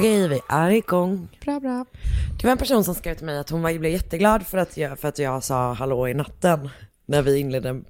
[0.00, 1.28] Okej, vi är igång.
[1.44, 1.84] Bra, bra.
[2.40, 4.76] Det var en person som skrev till mig att hon var, blev jätteglad för att,
[4.76, 6.68] jag, för att jag sa hallå i natten
[7.06, 7.80] när vi inledde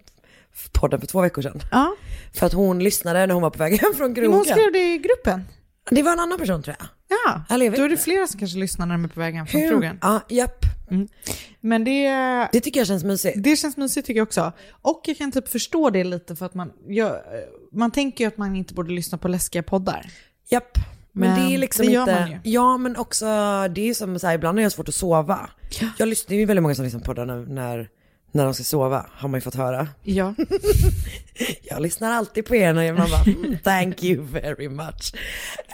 [0.72, 1.60] podden för två veckor sedan.
[1.70, 1.94] Ja,
[2.34, 4.44] För att hon lyssnade när hon var på väg hem från men hon krogen.
[4.58, 5.44] skrev det i gruppen.
[5.90, 6.88] Det var en annan person tror jag.
[7.08, 9.34] Ja, Eller jag då är det flera som kanske lyssnar när de är på väg
[9.34, 9.98] hem från krogen.
[10.02, 10.64] Ja, japp.
[11.60, 12.08] Men det,
[12.52, 13.42] Det tycker jag känns mysigt.
[13.42, 14.52] det känns mysigt tycker jag också.
[14.82, 17.16] Och jag kan typ förstå det lite för att man, jag,
[17.72, 20.06] man tänker ju att man inte borde lyssna på läskiga poddar.
[20.48, 20.78] Japp.
[21.12, 22.20] Men, Men det är liksom det inte...
[22.20, 22.38] man ju.
[22.50, 23.24] Ja, men också
[23.74, 25.50] det är som så här, ibland har jag svårt att sova.
[25.98, 27.88] Jag lyssnar, det är ju väldigt många som lyssnar på det när, när,
[28.32, 29.88] när de ska sova, har man ju fått höra.
[30.02, 30.34] Ja.
[31.62, 35.14] Jag lyssnar alltid på er när man bara, "Mm, thank you very much.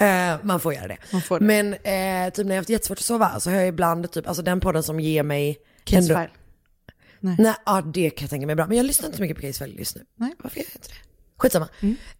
[0.02, 0.96] Eh, man får göra det.
[1.12, 1.44] Man får det.
[1.46, 4.26] Men eh, typ när jag har haft jättesvårt att sova så har jag ibland typ,
[4.28, 6.26] alltså den podden som ger mig Case ändå-.
[7.20, 7.36] Nej.
[7.38, 8.66] Nej, ja det kan jag tänka mig bra.
[8.66, 10.02] Men jag lyssnar inte så mycket på Case File just nu.
[10.16, 10.32] Nej.
[10.38, 10.60] Varför
[11.38, 11.68] Skitsamma.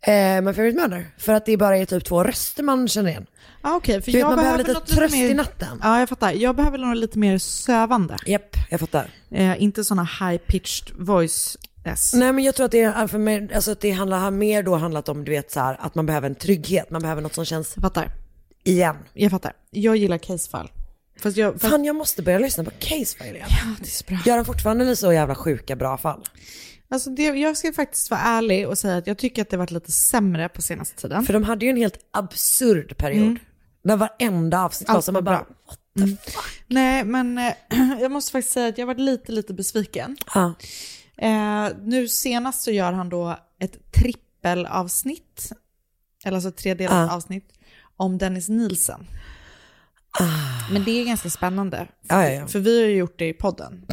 [0.00, 1.10] Eh, My Favorite Murder.
[1.18, 3.26] För att det bara är typ två röster man känner igen.
[3.62, 4.02] Ja, okej.
[4.02, 5.30] för Du vet, jag man behöver lite något tröst mer...
[5.30, 5.80] i natten.
[5.82, 6.32] Ja, jag fattar.
[6.32, 8.16] Jag behöver nog lite mer sövande.
[8.26, 9.10] Japp, jag fattar.
[9.30, 12.14] Eh, inte sådana high-pitched voices.
[12.14, 14.62] Nej men jag tror att det, är, för mig, alltså att det handlar, har mer
[14.62, 17.34] då handlat om du vet så här, att man behöver en trygghet, man behöver något
[17.34, 18.10] som känns Jag fattar.
[18.64, 18.96] igen.
[19.12, 19.52] Jag fattar.
[19.70, 20.68] Jag gillar casefile.
[21.22, 21.52] Fast jag...
[21.52, 21.70] Fast...
[21.70, 23.48] Fan jag måste börja lyssna på Case File igen.
[23.50, 24.18] Ja, det är så bra.
[24.24, 26.24] Gör de fortfarande så jävla sjuka bra fall?
[26.88, 29.70] Alltså det, jag ska faktiskt vara ärlig och säga att jag tycker att det varit
[29.70, 31.24] lite sämre på senaste tiden.
[31.26, 33.38] För de hade ju en helt absurd period.
[33.84, 35.02] Där varenda avsnitt var Mm.
[35.02, 35.74] Som man bara, bra.
[36.04, 36.16] Mm.
[36.66, 37.52] Nej, men eh,
[38.00, 40.16] jag måste faktiskt säga att jag varit lite, lite besviken.
[40.34, 40.54] ja.
[41.18, 45.52] Eh, nu senast så gör han då ett trippelavsnitt,
[46.24, 47.14] eller alltså tredelat Ja.
[47.16, 47.52] avsnitt,
[47.96, 49.06] om Dennis Nielsen.
[50.72, 51.88] Men det är ganska spännande.
[52.08, 52.22] För, Ah.
[52.28, 52.46] Ja, ja.
[52.46, 53.86] för vi har ju gjort det i podden.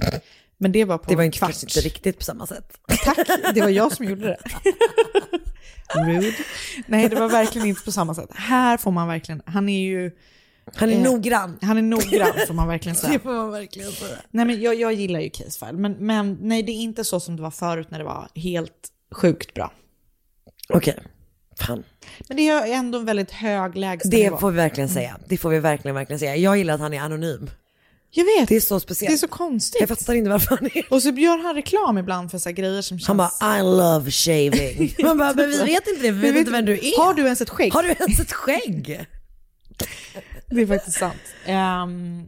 [0.63, 1.63] Men det var på Det var en kvart.
[1.63, 2.77] inte riktigt på samma sätt.
[3.03, 3.17] Tack,
[3.53, 4.37] det var jag som gjorde det.
[6.07, 6.31] Rude.
[6.87, 8.29] Nej, det var verkligen inte på samma sätt.
[8.35, 10.11] Här får man verkligen, han är ju,
[10.75, 11.57] Han är Eh, noggrann.
[11.61, 13.13] han är noggrann får man verkligen säga.
[13.13, 14.15] Det får man verkligen säga.
[14.31, 17.35] Nej men jag, jag gillar ju Casefile, men, men nej det är inte så som
[17.35, 19.71] det var förut när det var helt sjukt bra.
[20.69, 20.99] Okej,
[21.59, 21.83] fan.
[22.27, 24.35] Men det är ändå en väldigt hög lägstanivå.
[24.35, 25.17] Det får vi verkligen säga.
[25.29, 26.35] Det får vi verkligen, verkligen säga.
[26.35, 27.49] Jag gillar att han är anonym.
[28.15, 29.11] Jag vet, Det är så speciellt.
[29.11, 29.79] det är så konstigt.
[29.79, 30.93] Jag fattar inte varför han är...
[30.93, 33.07] Och så gör han reklam ibland för så här grejer som känns...
[33.07, 34.95] Han bara, I love shaving.
[35.03, 36.97] Man bara, men vi vet inte det, vi vet, inte vem du är.
[37.05, 37.73] Har du ens ett skägg?
[37.73, 39.05] Har du ens ett skägg?
[40.49, 41.21] Det är faktiskt sant.
[41.45, 42.27] Ehm,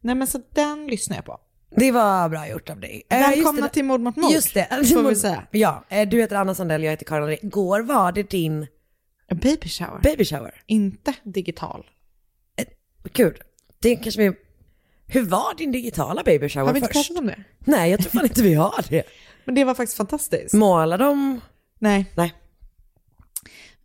[0.00, 1.40] nej men så den lyssnar jag på.
[1.76, 3.02] Det var bra gjort av dig.
[3.10, 4.32] Eh, Välkomna till Mord mot mord.
[4.32, 4.68] Just det.
[4.92, 5.46] Får vi säga.
[5.50, 7.38] Ja, eh, du heter Anna Sandell, jag heter Karin.
[7.42, 8.62] Igår var det din
[9.30, 10.00] A baby shower.
[10.02, 10.62] baby shower.
[10.66, 11.86] Inte digital.
[13.12, 13.36] Gud,
[13.80, 14.32] det kanske vi...
[15.06, 17.08] Hur var din digitala baby shower Har vi inte först?
[17.08, 17.44] pratat om det?
[17.58, 19.02] Nej, jag tror fan inte vi har det.
[19.44, 20.54] Men det var faktiskt fantastiskt.
[20.54, 21.40] Målar de?
[21.78, 22.34] Nej, Nej.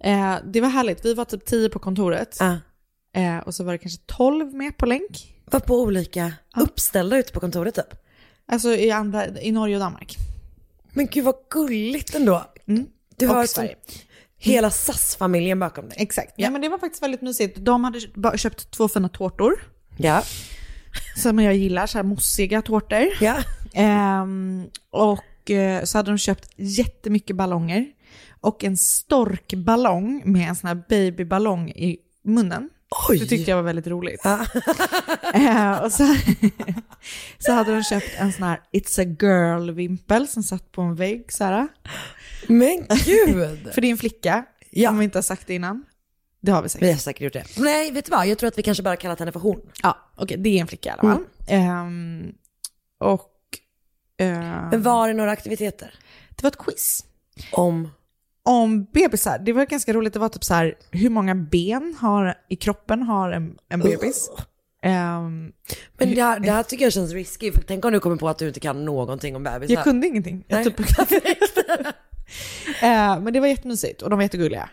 [0.03, 1.05] eh, det var härligt.
[1.05, 2.37] Vi var typ tio på kontoret.
[2.41, 2.55] Ah.
[3.19, 5.35] Eh, och så var det kanske tolv med på länk.
[5.51, 7.93] Var på olika, uppställda ute på kontoret typ.
[8.51, 10.15] Alltså i, andra, i Norge och Danmark.
[10.93, 12.45] Men gud vad gulligt ändå.
[13.17, 13.75] Du Och har Sverige.
[13.87, 13.99] som,
[14.37, 15.97] hela SAS-familjen bakom dig.
[16.01, 16.33] Exakt.
[16.35, 16.49] Ja.
[16.49, 17.57] men det var faktiskt väldigt mysigt.
[17.57, 17.99] De hade
[18.37, 19.63] köpt två fina tårtor.
[19.97, 20.23] Ja.
[21.15, 23.07] Som jag gillar, så här mossiga tårtor.
[23.21, 23.35] Ja.
[23.73, 27.85] Ehm, och eh, så hade de köpt jättemycket ballonger.
[28.41, 32.69] Och en storkballong med en sån här babyballong i munnen.
[33.09, 33.19] Oj.
[33.19, 34.21] Det tyckte jag var väldigt roligt.
[34.23, 34.45] Ja.
[35.33, 36.15] Eh, och så,
[37.39, 41.31] så hade de köpt en sån här It's a girl-vimpel som satt på en vägg
[41.31, 41.67] så här.
[42.47, 43.69] Men gud!
[43.73, 44.89] För det är en flicka, Ja.
[44.89, 45.85] om vi inte har sagt det innan.
[46.41, 46.83] Det har vi sagt.
[46.83, 47.45] Vi har säkert gjort det.
[47.57, 48.27] Nej, vet du vad?
[48.27, 49.61] Jag tror att vi kanske bara kallat henne för hon.
[49.83, 51.23] Ja, okej, det är en flicka i alla fall.
[51.47, 52.31] Ehm,
[52.99, 53.31] och
[54.17, 55.93] ehm, Men var det några aktiviteter?
[56.35, 57.05] det var ett quiz
[57.51, 57.89] Om...
[58.43, 59.39] om bebisar.
[59.39, 63.03] Det var ganska roligt, det var typ så här, hur många ben har, i kroppen
[63.03, 64.29] har en, en bebis?
[64.81, 65.51] Ehm,
[65.97, 68.29] Men det här, det här tycker jag känns risky, för tänk om du kommer på
[68.29, 69.75] att du inte kan någonting om bebisar.
[69.75, 70.45] jag kunde ingenting.
[70.47, 70.79] Jag typ,
[72.81, 74.69] Eh, men det var jättemysigt och de var jättegulliga.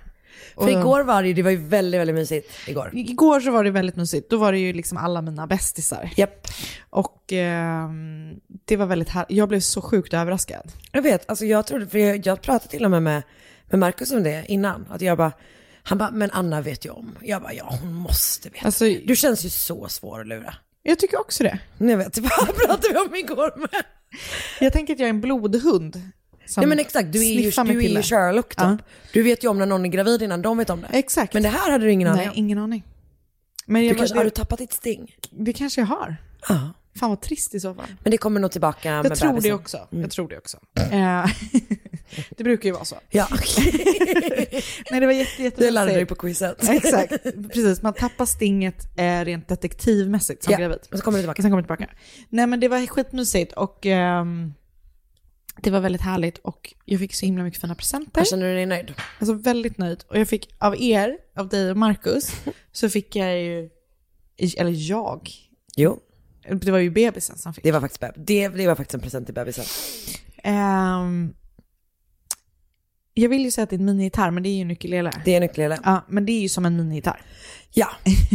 [0.65, 2.91] För igår var det ju, det var ju väldigt, väldigt mysigt igår.
[2.95, 4.31] Igår så var det väldigt mysigt.
[4.31, 6.11] Då var det ju liksom alla mina bästisar.
[6.17, 6.47] Japp.
[6.91, 9.27] Och ehm, det var väldigt här.
[9.29, 10.73] Jag blev så sjukt överraskad.
[10.93, 13.23] Jag vet, alltså jag trodde, för jag, jag pratade till och med med,
[13.71, 14.87] med Markus om det innan.
[14.91, 15.33] Att jag bara,
[15.83, 17.17] han bara, men Anna vet ju om.
[17.23, 18.67] Jag bara, ja hon måste veta.
[18.67, 20.55] Alltså, Du känns ju så svår att lura.
[20.83, 21.59] jag tycker också det.
[21.79, 23.85] Jag vet, vad pratade vi om igår med?
[24.61, 26.01] Jag tänker att jag är en blodhund.
[26.57, 28.03] Nej men exakt, du är ju, med du är ju.
[28.03, 28.59] Sherlock typ.
[28.59, 28.79] Ja.
[29.13, 30.99] Du vet ju om när någon är gravid innan de vet om det.
[30.99, 31.35] Exakt.
[31.35, 32.35] Men det här hade du ingen aning Nej, om.
[32.37, 32.83] ingen aning.
[33.67, 35.15] Men Du jag, kanske, det, har du tappat ditt sting?
[35.31, 36.17] det kanske jag har.
[36.49, 36.73] Ja.
[36.99, 37.87] Fan vad trist i så fall.
[38.03, 39.55] Men det kommer nog tillbaka med Jag tror det bebisen.
[39.55, 39.89] också.
[39.91, 40.59] Jag tror det också.
[40.93, 41.27] Eh,
[42.37, 42.97] det brukar ju vara så.
[43.11, 43.29] Ja,
[44.91, 46.69] Nej, det var jätte, jätte det lärde du dig på quizet.
[46.69, 47.23] Exakt,
[47.53, 47.83] precis.
[47.83, 50.79] Man tappar stinget eh, rent detektivmässigt som Ja, gravid.
[50.93, 51.43] och så kommer det tillbaka.
[51.43, 51.93] Sen kommer det tillbaka.
[52.29, 54.55] Nej men det var skitmysigt och ehm,
[55.63, 58.21] det var väldigt härligt och jag fick så himla mycket fina presenter.
[58.21, 58.95] Jag känner du dig nöjd?
[59.19, 60.05] Alltså väldigt nöjd.
[60.09, 62.33] Och jag fick av er, av dig och Marcus,
[62.73, 63.71] så fick jag ju,
[64.57, 65.31] eller jag,
[65.77, 66.01] Jo,
[66.51, 67.65] det var ju bebisen som fick.
[67.65, 69.65] det var faktiskt, det, det var faktiskt en present till bebisen.
[70.43, 71.35] Ehm,
[73.15, 75.11] jag vill ju säga att det är en minigitarr, men det är ju en ukulele.
[75.25, 75.79] Det är en ukulele.
[75.85, 77.21] Ja, men det är ju som en minigitarr.
[77.73, 77.89] Ja,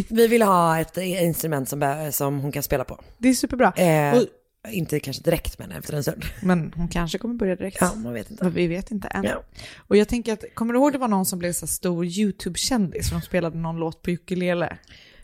[0.10, 3.00] vi vill ha ett instrument som, som hon kan spela på.
[3.18, 3.72] Det är superbra.
[3.76, 4.24] Eh, Och,
[4.70, 6.24] inte kanske direkt men efter en stund.
[6.42, 7.78] men hon kanske kommer börja direkt.
[7.82, 8.44] Ja, man vet inte.
[8.44, 9.24] Men vi vet inte än.
[9.24, 9.44] Ja.
[9.78, 13.10] Och jag tänker att, kommer du ihåg det var någon som blev så stor YouTube-kändis
[13.10, 14.78] de spelade någon låt på ukulele?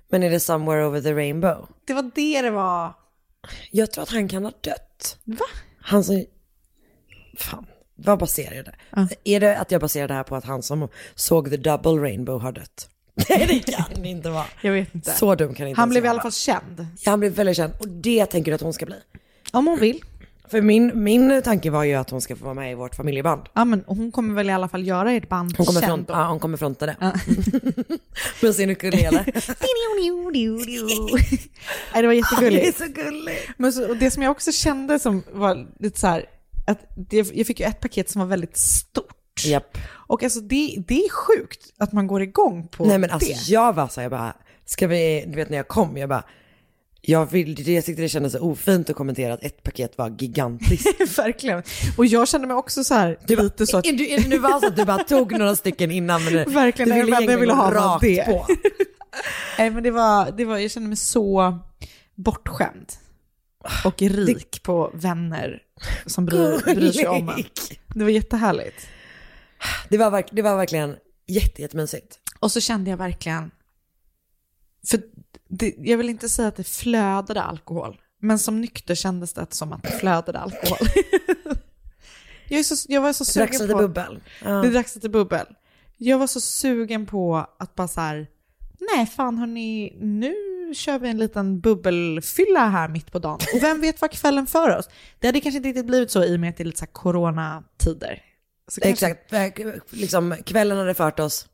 [0.09, 1.67] Men är det Somewhere Over the Rainbow?
[1.85, 2.93] Det var det det var.
[3.71, 5.17] Jag tror att han kan ha dött.
[5.23, 5.45] Va?
[5.81, 6.25] Han som...
[7.37, 8.75] Fan, vad baserar jag det?
[8.89, 9.07] Ja.
[9.23, 12.41] Är det att jag baserar det här på att han som såg The Double Rainbow
[12.41, 12.89] har dött?
[13.29, 14.45] Nej det kan det inte vara.
[14.61, 15.11] Jag vet inte.
[15.11, 16.87] Så dum kan det inte Han blev i alla fall känd.
[16.99, 18.95] Ja, han blev väldigt känd och det tänker du att hon ska bli.
[19.51, 20.01] Om hon vill.
[20.49, 23.41] För min, min tanke var ju att hon ska få vara med i vårt familjeband.
[23.53, 26.09] Ja men hon kommer väl i alla fall göra ert band Hon kommer, känd front,
[26.09, 26.95] ja, hon kommer fronta det.
[28.41, 29.25] Med sin ukulele.
[31.93, 32.77] Nej, det var jättegulligt.
[32.77, 33.49] så gulligt.
[33.57, 36.25] Men så, och det som jag också kände som var lite så här,
[36.67, 39.45] att det, jag fick ju ett paket som var väldigt stort.
[39.45, 39.77] Japp.
[39.89, 43.47] Och alltså det, det är sjukt att man går igång på Nej men alltså det.
[43.47, 44.33] jag var så jag bara,
[44.65, 46.23] ska vi, du vet när jag kom, jag bara,
[47.09, 51.01] jag, vill, jag tyckte det kändes så ofint att kommentera att ett paket var gigantiskt.
[51.17, 51.63] Verkligen.
[51.97, 54.21] Och jag kände mig också så här, Du bara, lite så att, är du, är
[54.21, 56.95] det nu var så att du bara tog några stycken innan men det, Verkligen, du
[56.95, 58.25] men jag egentligen ville ha rakt det.
[58.25, 58.47] på.
[59.57, 61.59] nej men det var, det var, jag kände mig så
[62.15, 62.93] bortskämd.
[63.85, 65.61] Och rik på vänner
[66.05, 67.43] som bryr, bryr sig om en.
[67.87, 68.87] Det var jättehärligt.
[69.89, 70.95] Det var, verk, det var verkligen
[71.27, 72.19] jätte, jättemysigt.
[72.39, 73.51] Och så kände jag verkligen,
[74.89, 74.99] för
[75.47, 79.73] det, jag vill inte säga att det flödade alkohol, men som nykter kändes det som
[79.73, 80.87] att det flödade alkohol.
[82.47, 83.79] jag, så, jag var så Drack sugen lite på...
[83.79, 84.19] bubbel.
[84.43, 84.49] Ja.
[84.49, 85.45] Det dracks lite bubbel.
[85.97, 88.27] Jag var så sugen på att bara så här,
[88.95, 90.33] nej fan hörni, nu
[90.73, 93.39] kör vi en liten bubbelfylla här mitt på dagen.
[93.53, 94.89] Och vem vet vad kvällen för oss?
[95.19, 96.85] Det hade kanske inte riktigt blivit så i och med att det är lite så
[96.85, 98.23] här coronatider.
[98.67, 101.47] Så kanske Exakt, liksom kvällen hade fört oss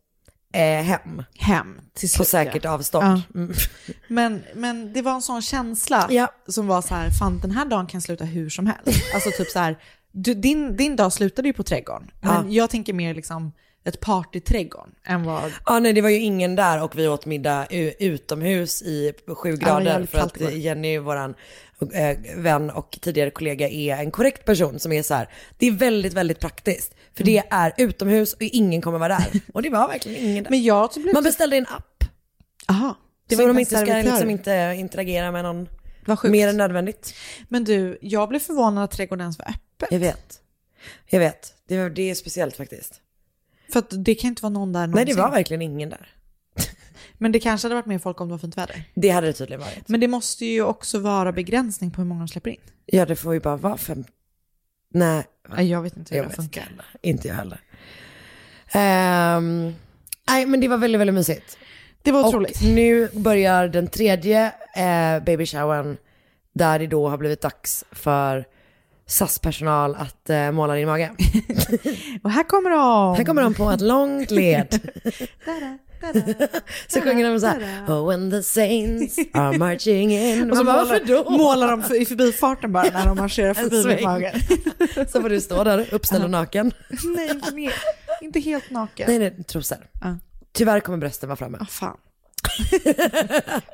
[0.53, 2.27] eh, hem Hem till på slut.
[2.27, 2.72] säkert ja.
[2.72, 3.22] avstånd.
[3.33, 3.39] Ja.
[3.39, 3.53] Mm.
[4.07, 6.27] Men, men det var en sån känsla Ja.
[6.48, 9.03] som var så här, fan den här dagen kan sluta hur som helst.
[9.13, 9.77] Alltså typ så här,
[10.12, 12.12] du, din, din dag slutade ju på trädgården.
[12.22, 13.51] Men jag tänker mer liksom
[13.84, 15.52] ett partyträdgården än vad...
[15.66, 17.68] Ja nej det var ju ingen där och vi åt middag
[18.00, 20.52] utomhus i sju grader jävligt för att igår.
[20.52, 21.36] Jenny, våran
[21.94, 25.30] eh, vän och tidigare kollega är en korrekt person som är så här.
[25.58, 29.62] det är väldigt väldigt praktiskt för det är utomhus och ingen kommer vara där och
[29.62, 30.52] det var verkligen ingen där.
[30.52, 31.13] Men jag typ blev...
[31.13, 32.04] Man beställde en app
[32.68, 32.98] Aha,
[33.28, 35.68] det så var de inte ska liksom inte interagera med någon
[36.24, 37.13] mer än nödvändigt.
[37.50, 39.88] Men du, jag blev förvånad att trädgården ens var öppen.
[39.92, 40.40] Jag vet.
[41.10, 41.54] Jag vet.
[41.68, 43.02] Det, det är speciellt faktiskt.
[43.74, 45.15] För att det kan inte vara någon där Nej någonsin.
[45.15, 46.08] det var verkligen ingen där.
[47.18, 48.84] Men det kanske hade varit mer folk om det var fint väder.
[48.96, 49.88] Det hade det tydligen varit.
[49.89, 52.58] Men det måste ju också vara begränsning på hur många de släpper in.
[52.86, 54.03] Ja det får ju bara vara fem...
[54.94, 56.62] Nej, Nej, jag vet inte hur Jag det inte funkar.
[56.62, 56.86] heller.
[57.01, 57.60] Inte jag heller.
[58.72, 59.74] Ehm,
[60.30, 61.58] nej men det var väldigt, väldigt mysigt.
[62.01, 62.62] Det var Och otroligt.
[62.63, 65.98] nu börjar den tredje eh, baby showern
[66.53, 68.46] där det då har blivit dags för
[69.05, 71.12] SAS-personal att uh, måla din mage.
[72.24, 73.15] Och här kommer de!
[73.17, 74.79] Här kommer de på ett långt led.
[76.88, 80.51] Så sjunger de så här, oh when the saints are marching in.
[80.51, 81.29] Och så bara, varför då?
[81.29, 84.33] målar de för, i förbifarten bara när de marscherar förbi min mage.
[85.12, 86.72] Så får du stå där uppställd och naken.
[87.15, 87.74] Nej, inte, mer,
[88.22, 89.05] inte helt naken.
[89.10, 89.77] Nej, nej, trosor.
[90.01, 90.17] Ja.
[90.51, 91.57] Tyvärr kommer brösten vara framme.
[91.62, 91.98] Ah, fan.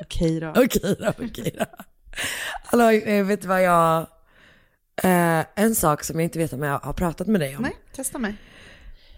[0.02, 0.50] Okej då.
[0.50, 1.66] Okej då, okej då.
[2.64, 4.08] Hallå, eh, vet du vad jag...
[5.04, 7.64] Eh, en sak som jag inte vet om jag har pratat med dig om.
[7.64, 8.36] Nej, testa mig.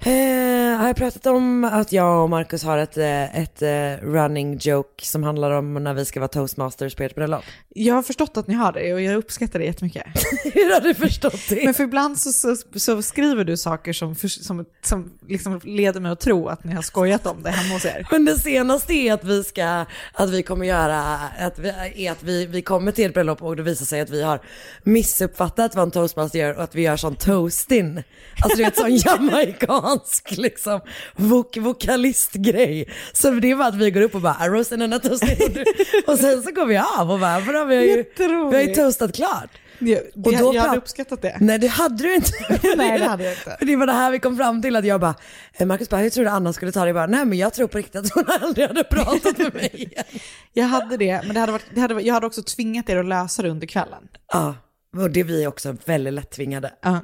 [0.04, 4.58] Eh, har jag pratat om att jag och Marcus har ett, eh, ett eh, running
[4.62, 7.44] joke som handlar om när vi ska vara toastmasters på ert bröllop?
[7.70, 10.04] Jag har förstått att ni har det och jag uppskattar det jättemycket.
[10.54, 11.66] Hur har du förstått det?
[11.66, 16.12] Men för ibland så, så, så skriver du saker som, som, som liksom leder mig
[16.12, 18.08] att tro att ni har skojat om det hemma hos er.
[18.12, 22.24] Men det senaste är att vi ska, att vi kommer göra, att vi, är att
[22.24, 24.40] vi, vi kommer till ett bröllop och det visar sig att vi har
[24.84, 28.04] missuppfattat vad en toastmaster gör och att vi gör sån toastin.
[28.44, 28.92] Alltså du vet sån
[29.92, 30.80] jamaicansk liksom
[31.16, 32.90] vok vokalistgrej.
[33.14, 35.42] Så det är bara att vi går upp och bara "I roasted and I toasted
[35.42, 35.64] och, du,
[36.08, 38.62] och sen så går vi av och bara, för då har vi, ju, vi har
[38.62, 39.50] ju toastat klart.
[39.84, 41.38] Jag, Och då jag hade uppskattat det.
[41.40, 42.32] Nej det hade du inte.
[42.78, 43.58] Nej, det hade jag inte.
[43.62, 45.16] Det var det här vi kom fram till att jag bara,
[45.54, 46.88] eh, Marcus bara, jag trodde Anna skulle ta det.
[46.88, 49.70] Jag bara, nej men jag tror på riktigt att hon aldrig hade pratat med mig
[49.74, 50.04] igen.
[50.54, 53.06] Jag hade det, men det hade varit, det hade, jag hade också tvingat er att
[53.06, 54.04] lösa det under kvällen.
[54.34, 54.56] Ja,
[54.98, 56.74] och det är vi också väldigt lättvingade.
[56.82, 57.00] Ja.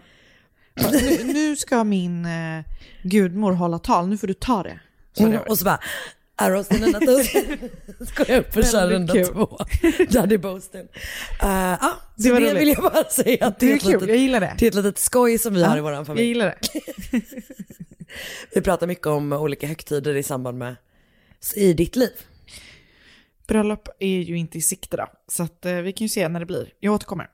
[0.92, 2.64] Nu, nu ska min eh,
[3.04, 4.80] gudmor hålla tal, nu får du ta det.
[5.14, 5.80] Så det Mm, och så bara,
[6.36, 7.24] Arrows in another
[8.06, 9.26] Så går jag upp och kör Väldigt runda kul.
[9.26, 9.58] två.
[10.10, 10.82] Daddy Boastin.
[10.82, 10.88] Uh,
[11.42, 11.78] ja,
[12.18, 12.58] så Det det, var roligt.
[12.62, 13.46] vill jag bara säga.
[13.48, 14.56] att Det är ett kul, litet- jag gillar det.
[14.60, 16.28] Det är ett litet skoj som vi har i våran Jag familj.
[16.28, 17.22] gillar det.
[18.56, 20.76] Vi pratar mycket om olika högtider i samband med,
[21.56, 22.10] i ditt liv.
[23.48, 26.40] Bröllop är ju inte i sikte då, så att, eh, vi kan ju se när
[26.40, 26.70] det blir.
[26.80, 27.28] Jag återkommer.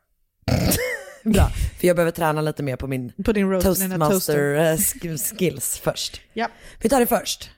[1.23, 1.49] Bra,
[1.79, 6.21] för jag behöver träna lite mer på min På din roast, toastmaster sk- skills först.
[6.33, 6.47] Ja.
[6.81, 7.49] Vi tar det först.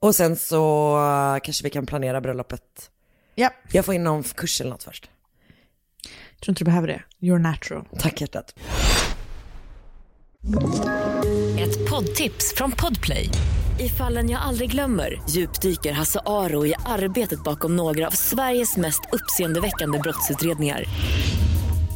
[0.00, 0.96] Och sen så
[1.36, 2.90] eh, kanske vi kan planera bröllopet.
[3.34, 5.10] ja, Jag får in någon kurs eller något först.
[6.04, 7.02] jag tror inte du behöver det.
[7.20, 7.84] You're natural.
[7.98, 8.54] Tack hjärtat.
[11.58, 13.28] Ett poddtips från Podplay.
[13.78, 19.00] I fallen jag aldrig glömmer djupdyker Hasse Aro i arbetet bakom några av Sveriges mest
[19.12, 20.84] uppseendeväckande brottsutredningar.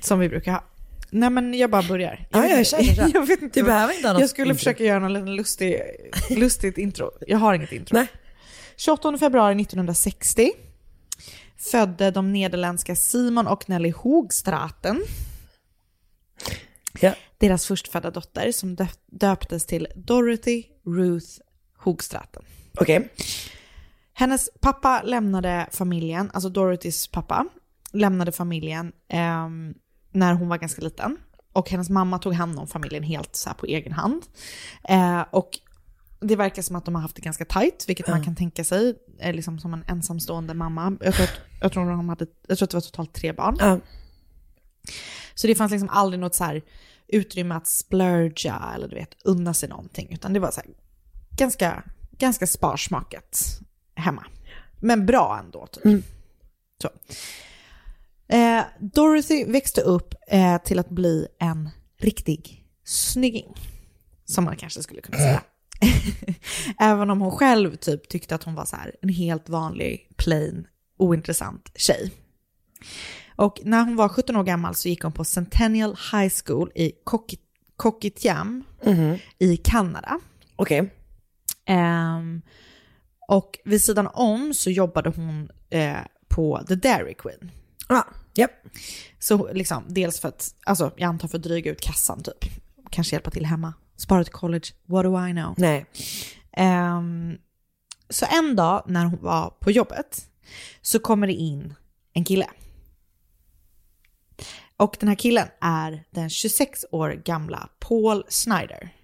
[0.00, 0.64] som vi brukar ha.
[1.10, 2.26] Nej men jag bara börjar.
[2.30, 3.10] Ja, ja, kör, kör, kör.
[3.14, 3.60] jag vet inte.
[3.60, 4.58] Du behöver inte ha något Jag skulle intro.
[4.58, 5.80] försöka göra någon liten lustig,
[6.30, 7.10] lustigt intro.
[7.26, 7.94] Jag har inget intro.
[7.96, 8.06] Nej.
[8.76, 10.50] 28 februari 1960
[11.56, 15.02] födde de nederländska Simon och Nelly Hoogstraten
[17.00, 17.14] Ja.
[17.38, 21.26] deras förstfödda dotter som dö- döptes till Dorothy Ruth
[21.78, 22.42] Hoogstraten.
[22.78, 23.08] Okej.
[24.14, 27.46] Hennes pappa lämnade familjen, alltså Dorothys pappa,
[27.92, 29.74] lämnade familjen ehm,
[30.12, 31.16] när hon var ganska liten.
[31.52, 34.22] Och hennes mamma tog hand om familjen helt så på egen hand.
[34.88, 35.50] Eh, och
[36.20, 38.94] det verkar som att de har haft det ganska tajt, vilket man kan tänka sig,
[39.18, 40.96] eh, liksom som en ensamstående mamma.
[41.00, 43.56] Jag tror, att, jag, tror de hade, jag tror att det var totalt tre barn.
[43.60, 43.80] Ja.
[45.34, 46.62] Så det fanns liksom aldrig något så här
[47.08, 50.08] utrymme att splurga eller du vet, unna sig någonting.
[50.12, 50.60] Utan det var så
[51.36, 53.60] ganska, ganska sparsmakat
[53.94, 54.26] hemma.
[54.80, 56.04] Men bra ändå typ.
[56.82, 56.90] Så.
[58.32, 63.54] Eh, Dorothy växte upp eh, till att bli en riktig snygging.
[64.24, 65.42] Som man kanske skulle kunna säga.
[66.78, 70.66] Även om hon själv typ tyckte att hon var så här en helt vanlig, plain,
[70.98, 72.10] ointressant tjej.
[73.36, 76.92] Och när hon var 17 år gammal så gick hon på Centennial High School i
[77.04, 77.38] Coquit-
[77.76, 78.64] Coquitlam
[79.38, 80.20] i Kanada.
[80.56, 80.92] Okej.
[81.66, 82.42] Ehm,
[83.28, 85.96] och vid sidan om så jobbade hon eh,
[86.28, 87.50] på The Dairy Queen.
[87.88, 88.06] Ja.
[88.34, 88.50] Japp.
[89.18, 92.52] Så liksom, dels för att, alltså jag antar för att dryga ut kassan typ.
[92.90, 93.74] Kanske hjälpa till hemma.
[93.96, 95.54] Spara till college, what do I know?
[95.58, 95.86] Nej.
[96.52, 97.36] Ehm,
[98.08, 100.26] så en dag när hon var på jobbet
[100.82, 101.74] så kommer det in
[102.12, 102.46] en kille.
[104.76, 108.94] Och den här killen är den 26 år gamla Paul Snyder.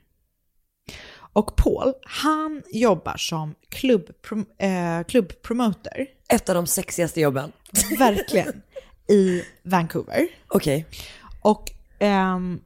[1.33, 7.53] Och Paul, han jobbar som klubbprom- eh, klubbpromoter, Ett av de sexigaste jobben.
[7.99, 8.63] verkligen,
[9.09, 10.29] i Vancouver.
[10.49, 10.87] Okej.
[11.43, 12.61] Och ehm,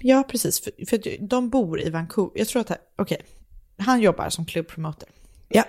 [0.00, 0.60] Ja, precis.
[0.60, 2.38] För, för de bor i Vancouver.
[2.38, 3.22] Jag tror att, okej,
[3.78, 5.08] han jobbar som klubbpromoter.
[5.48, 5.64] Ja.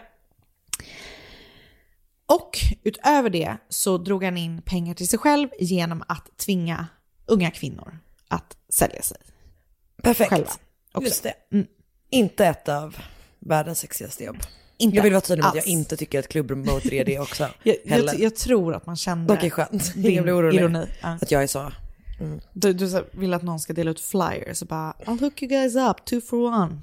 [2.26, 6.88] Och utöver det så drog han in pengar till sig själv genom att tvinga
[7.26, 9.18] unga kvinnor att sälja sig.
[10.04, 10.30] Perfekt.
[10.30, 10.52] Själva
[10.92, 11.08] också.
[11.08, 11.34] Just det.
[11.52, 11.68] Mm.
[12.10, 12.98] Inte ett av
[13.40, 14.38] världens sexigaste jobb.
[14.82, 17.48] Inte jag vill vara tydlig med att jag inte tycker att klubbpromoter är det också.
[17.64, 19.94] Jag, jag, jag tror att man kände Okej, skönt.
[19.96, 20.60] Ingen blir orolig.
[20.60, 20.86] ironi.
[21.02, 21.18] Ja.
[21.22, 21.72] Att jag är så.
[22.54, 25.50] Du, du så vill att någon ska dela ut flyers och bara I'll hook you
[25.50, 26.78] guys up, two for one.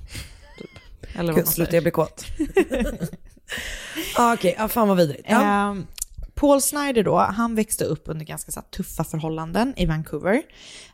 [0.58, 0.70] Typ.
[1.18, 2.24] Eller vad Gud, sluta jag blir kåt.
[4.16, 5.26] ah, Okej, ah, fan vad vidrigt.
[5.28, 5.70] Ja.
[5.70, 5.86] Ehm,
[6.34, 10.42] Paul Snyder då, han växte upp under ganska så tuffa förhållanden i Vancouver.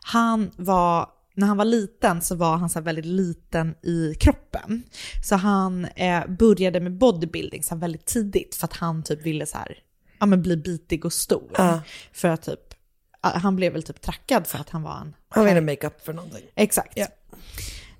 [0.01, 4.83] Han var, när han var liten så var han så här, väldigt liten i kroppen.
[5.23, 9.45] Så han eh, började med bodybuilding så här, väldigt tidigt för att han typ ville
[9.45, 9.77] så här,
[10.19, 11.51] ja, men bli bitig och stor.
[11.57, 11.81] Ja.
[12.11, 12.73] För att typ,
[13.21, 16.43] han blev väl typ trackad för att han var en Han ville makeup för någonting.
[16.55, 16.97] Exakt.
[16.97, 17.07] Ja.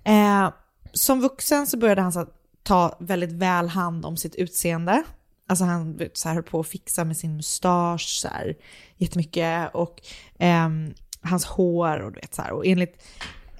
[0.04, 0.54] Eh,
[0.94, 5.04] som vuxen så började han så att ta väldigt väl hand om sitt utseende.
[5.48, 8.56] Alltså han så här, höll på att fixa med sin mustasch så här,
[8.98, 10.02] jättemycket och
[10.40, 12.52] ehm, hans hår och du vet så här.
[12.52, 13.04] Och enligt,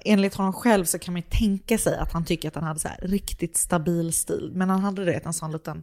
[0.04, 2.80] enligt honom själv så kan man ju tänka sig att han tycker att han hade
[2.80, 4.50] så riktigt stabil stil.
[4.54, 5.82] Men han hade det en sån liten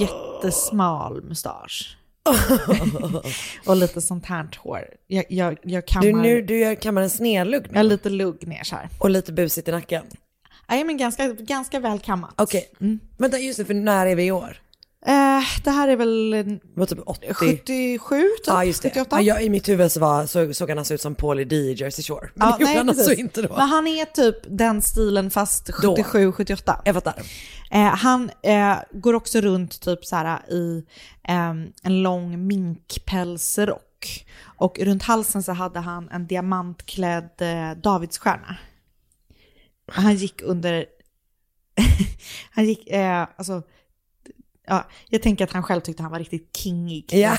[0.00, 1.96] jättesmal mustasch.
[3.66, 4.84] och lite sånt här hår.
[5.06, 8.76] Jag, jag, jag kammar, Du, nu, du gör kammaren snedlugg har lite lugg ner så
[8.76, 8.88] här.
[8.98, 10.04] Och lite busigt i nacken.
[10.68, 12.34] Nej men ganska, ganska väl kammat.
[12.36, 12.70] Okej,
[13.16, 14.60] vänta just det, för när är vi i år?
[15.06, 17.34] Eh, det här är väl var typ 80.
[17.34, 18.28] 77 typ?
[18.46, 18.88] Ja just det.
[18.88, 19.16] 78?
[19.16, 21.56] Ja, jag, I mitt huvud så var, så, såg han alltså ut som Paul D
[21.56, 22.30] i Jersey Shore.
[22.34, 23.56] Men gjorde nej, han alltså inte då.
[23.56, 26.82] Men han är typ den stilen fast 77, 78.
[26.84, 27.22] Jag fattar.
[27.70, 30.84] Eh, han eh, går också runt typ så här i
[31.28, 34.26] ehm, en lång minkpälsrock.
[34.58, 38.56] Och runt halsen så hade han en diamantklädd eh, Davidsstjärna.
[39.92, 40.86] Han gick under...
[42.50, 43.62] han gick, eh, alltså...
[44.66, 47.04] Ja, jag tänker att han själv tyckte han var riktigt kingig.
[47.12, 47.36] Ja.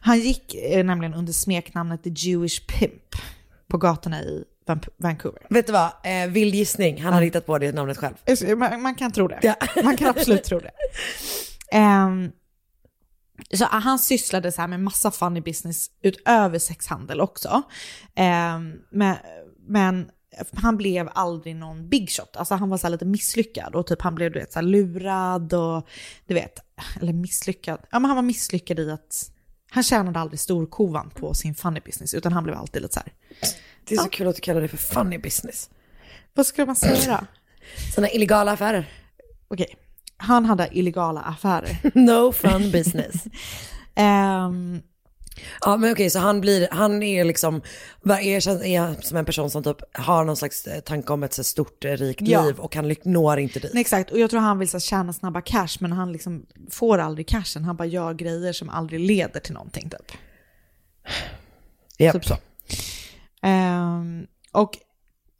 [0.00, 3.16] Han gick eh, nämligen under smeknamnet The Jewish Pimp
[3.68, 5.42] på gatorna i Van- Vancouver.
[5.50, 8.14] Vet du vad, eh, vild gissning, han har hittat på det namnet själv.
[8.58, 9.38] Man, man kan tro det.
[9.42, 9.54] Ja.
[9.84, 10.70] Man kan absolut tro det.
[11.72, 12.30] Ehm,
[13.54, 17.62] så han sysslade så här med massa funny business utöver sexhandel också.
[18.14, 19.16] Ehm, men,
[19.68, 20.10] men
[20.54, 22.36] han blev aldrig någon big shot.
[22.36, 25.88] Alltså han var så lite misslyckad och typ han blev du vet, så lurad och
[26.26, 26.58] du vet,
[27.00, 27.80] eller misslyckad.
[27.90, 29.30] Ja men han var misslyckad i att
[29.70, 33.12] han tjänade aldrig storkovan på sin funny business utan han blev alltid lite så här.
[33.84, 35.70] Det är så kul att du kallar det för funny business.
[36.34, 37.26] Vad ska man säga då?
[37.94, 38.88] Sådana illegala affärer.
[39.48, 39.76] Okej,
[40.16, 41.90] han hade illegala affärer.
[41.94, 43.14] No fun business.
[43.94, 44.82] Ehm,
[45.60, 47.62] Ja men okej, så han blir, han är liksom,
[48.02, 48.40] vad är,
[49.02, 51.90] som en person som typ har någon slags eh, tanke om ett så stort eh,
[51.92, 52.44] rikt Ja.
[52.44, 53.70] liv och han når inte dit.
[53.74, 56.46] Nej, exakt, och jag tror han vill så här, tjäna snabba cash men han liksom
[56.70, 57.64] får aldrig cashen.
[57.64, 60.16] Han bara gör grejer som aldrig leder till någonting typ.
[61.98, 62.12] Japp.
[62.12, 62.36] Typ så.
[63.42, 64.70] Ehm, och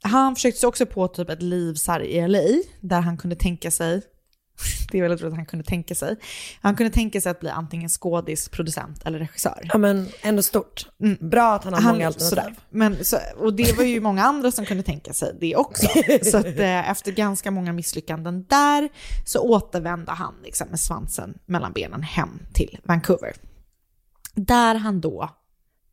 [0.03, 2.39] han försökte sig också på typ ett liv så i LA
[2.79, 4.01] där han kunde tänka sig,
[4.91, 6.15] det är väldigt roligt att han kunde tänka sig,
[6.61, 9.61] han kunde tänka sig att bli antingen skådis, producent eller regissör.
[9.63, 10.85] Ja men ändå stort.
[11.19, 12.29] Bra att han har många alternativ.
[12.29, 12.55] sådär.
[12.69, 15.87] Men, så, och det var ju många andra som kunde tänka sig det också.
[16.23, 18.89] Så att, eh, efter ganska många misslyckanden där
[19.25, 23.33] så återvände han liksom, med svansen mellan benen hem till Vancouver.
[24.35, 25.29] Där han då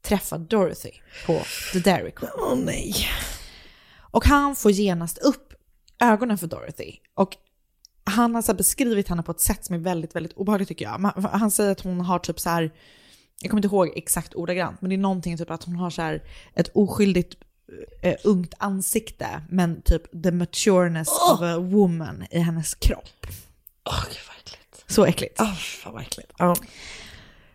[0.03, 0.91] träffade Dorothy
[1.27, 1.41] på
[1.73, 2.33] The Dairy Queen.
[2.39, 2.95] Åh nej.
[4.11, 5.55] Och han får genast upp
[6.01, 6.93] ögonen för Dorothy.
[7.15, 7.37] Och
[8.11, 11.13] han har så beskrivit henne på ett sätt som är väldigt, väldigt obehagligt tycker jag.
[11.33, 12.71] Han säger att hon har typ så här,
[13.41, 16.03] jag kommer inte ihåg exakt ordagrant, men det är någonting typ att hon har så
[16.03, 16.23] här
[16.55, 17.35] ett oskyldigt
[18.03, 23.27] eh, ungt ansikte, men typ the matureness of a woman i hennes kropp.
[23.85, 24.85] Åh gud vad äckligt.
[24.87, 25.41] Så äckligt.
[25.41, 26.33] Åh fan vad äckligt.
[26.39, 26.57] Ja.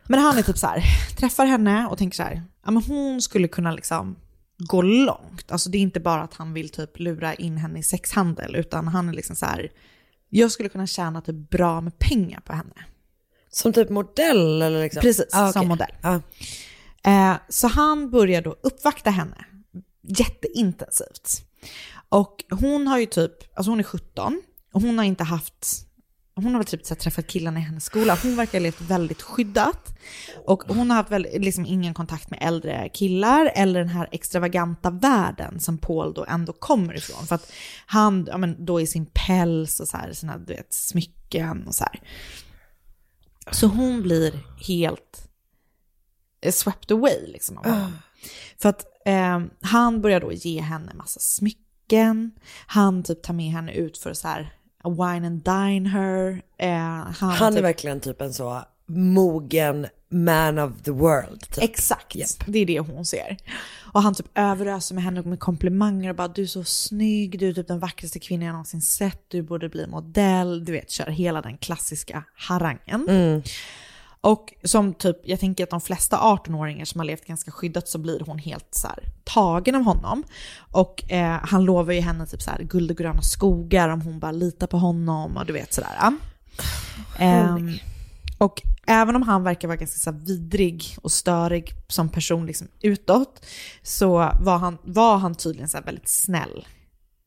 [0.03, 0.83] Men han är typ så här,
[1.17, 4.15] träffar henne och tänker så här, ja men hon skulle kunna liksom
[4.57, 5.51] gå långt.
[5.51, 8.87] Alltså det är inte bara att han vill typ lura in henne i sexhandel, utan
[8.87, 9.71] han är liksom så här,
[10.39, 12.85] jag skulle kunna tjäna typ bra med pengar på henne.
[13.49, 15.01] Som typ modell eller liksom?
[15.01, 15.53] Precis, Ah, okej.
[15.53, 15.91] som modell.
[16.01, 16.21] Ja.
[17.05, 19.45] Eh, så han börjar då uppvakta henne
[20.01, 21.41] jätteintensivt.
[22.09, 24.41] Och hon har ju typ, alltså hon är 17,
[24.73, 25.67] och hon har inte haft,
[26.35, 28.17] hon har väl typ så träffat killarna i hennes skola.
[28.23, 29.95] Hon verkar ha levt väldigt skyddat.
[30.45, 34.89] Och hon har haft väl, liksom ingen kontakt med äldre killar eller den här extravaganta
[34.89, 37.27] världen som Paul då ändå kommer ifrån.
[37.27, 37.51] För att
[37.85, 41.75] han, ja men då i sin päls och så här, sina du vet, smycken och
[41.75, 42.01] så här.
[43.51, 45.29] Så hon blir helt
[46.51, 47.93] swept away liksom av honom.
[48.61, 52.31] För att eh, han börjar då ge henne massa smycken,
[52.67, 54.53] han typ tar med henne ut för så här
[54.89, 56.41] wine and dine her.
[56.57, 61.41] Eh, han Han är typ, verkligen typ en så mogen man of the world.
[61.41, 61.63] Typ.
[61.63, 63.37] Exakt, det är det hon ser.
[63.93, 67.49] Och han typ överöser med henne med komplimanger och bara du är så snygg, du
[67.49, 71.05] är typ den vackraste kvinnan jag någonsin sett, du borde bli modell, du vet kör
[71.05, 73.07] hela den klassiska harangen.
[74.23, 77.97] Och som typ, jag tänker att de flesta 18-åringar som har levt ganska skyddat så
[77.97, 80.23] blir hon helt så här, tagen av honom.
[80.71, 84.19] Och eh, han lovar ju henne typ så här guld och gröna skogar om hon
[84.19, 86.13] bara litar på honom och du vet sådär.
[87.19, 87.73] Ehm,
[88.37, 93.45] och även om han verkar vara ganska så vidrig och störig som person liksom utåt
[93.81, 94.09] så
[94.39, 96.67] var han, var han tydligen så väldigt snäll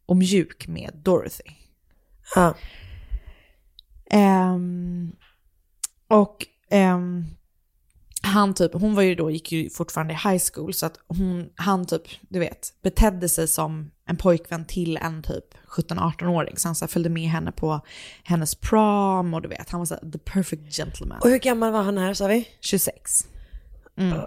[0.06, 1.50] och mjuk med Dorothy.
[2.34, 2.54] Ja.
[4.10, 5.12] Ehm,
[6.08, 7.24] och ehm,
[8.22, 11.48] han typ, hon var ju då, gick ju fortfarande i high school så att hon,
[11.54, 16.56] han typ, du vet, betedde sig som en pojkvän till en typ 17-18-åring.
[16.56, 17.80] Så han så här, följde med henne på
[18.24, 21.18] hennes prom och du vet, han var så här, the perfect gentleman.
[21.22, 22.48] Och hur gammal var han här sa vi?
[22.60, 23.26] 26.
[23.96, 24.20] Mm.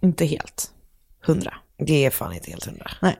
[0.00, 0.72] Inte helt
[1.26, 1.54] hundra.
[1.76, 2.90] Det är fan inte helt hundra.
[3.02, 3.18] Nej.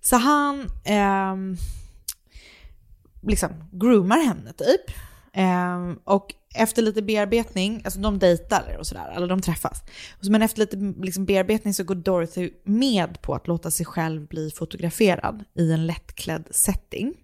[0.00, 1.56] Så han ehm,
[3.22, 4.96] liksom groomar henne typ.
[5.32, 9.82] Ehm, och efter lite bearbetning, alltså de dejtar och sådär, eller de träffas.
[10.20, 14.50] Men efter lite liksom, bearbetning så går Dorothy med på att låta sig själv bli
[14.50, 17.14] fotograferad i en lättklädd setting.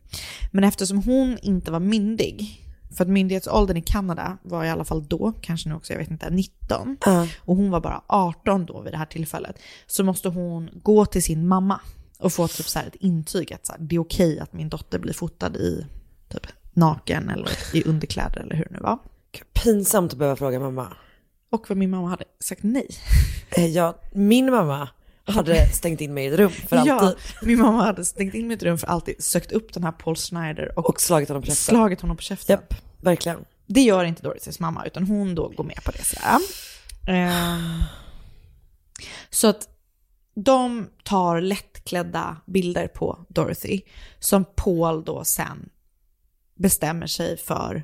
[0.51, 2.65] Men eftersom hon inte var myndig,
[2.97, 6.11] för att myndighetsåldern i Kanada var i alla fall då, kanske nu också, jag vet
[6.11, 6.97] inte, 19.
[7.41, 9.59] Och hon var bara 18 då vid det här tillfället.
[9.87, 11.81] Så måste hon gå till sin mamma
[12.19, 14.69] och få typ så här ett intyg att så här, det är okej att min
[14.69, 15.87] dotter blir fotad i
[16.29, 18.99] typ naken eller i underkläder eller hur det nu var.
[19.53, 20.93] Pinsamt att behöva fråga mamma.
[21.51, 22.89] Och vad min mamma hade sagt nej.
[23.51, 24.91] Eh, Ja, min mamma
[25.25, 26.93] hade stängt in mig i ett rum för alltid.
[26.93, 29.85] Ja, min mamma hade stängt in mig i ett rum för alltid, sökt upp den
[29.85, 31.75] här Paul Snyder och, Och slagit honom på käften.
[31.75, 32.53] slagit honom på käften.
[32.55, 33.45] Japp, verkligen.
[33.67, 36.05] Det gör inte Dorothys mamma, utan hon då går med på det.
[36.05, 36.39] Sådär.
[37.09, 37.83] Ehm,
[39.31, 39.69] så att
[40.35, 43.81] de tar lättklädda bilder på Dorothy
[44.19, 45.69] som Paul då sen
[46.55, 47.83] bestämmer sig för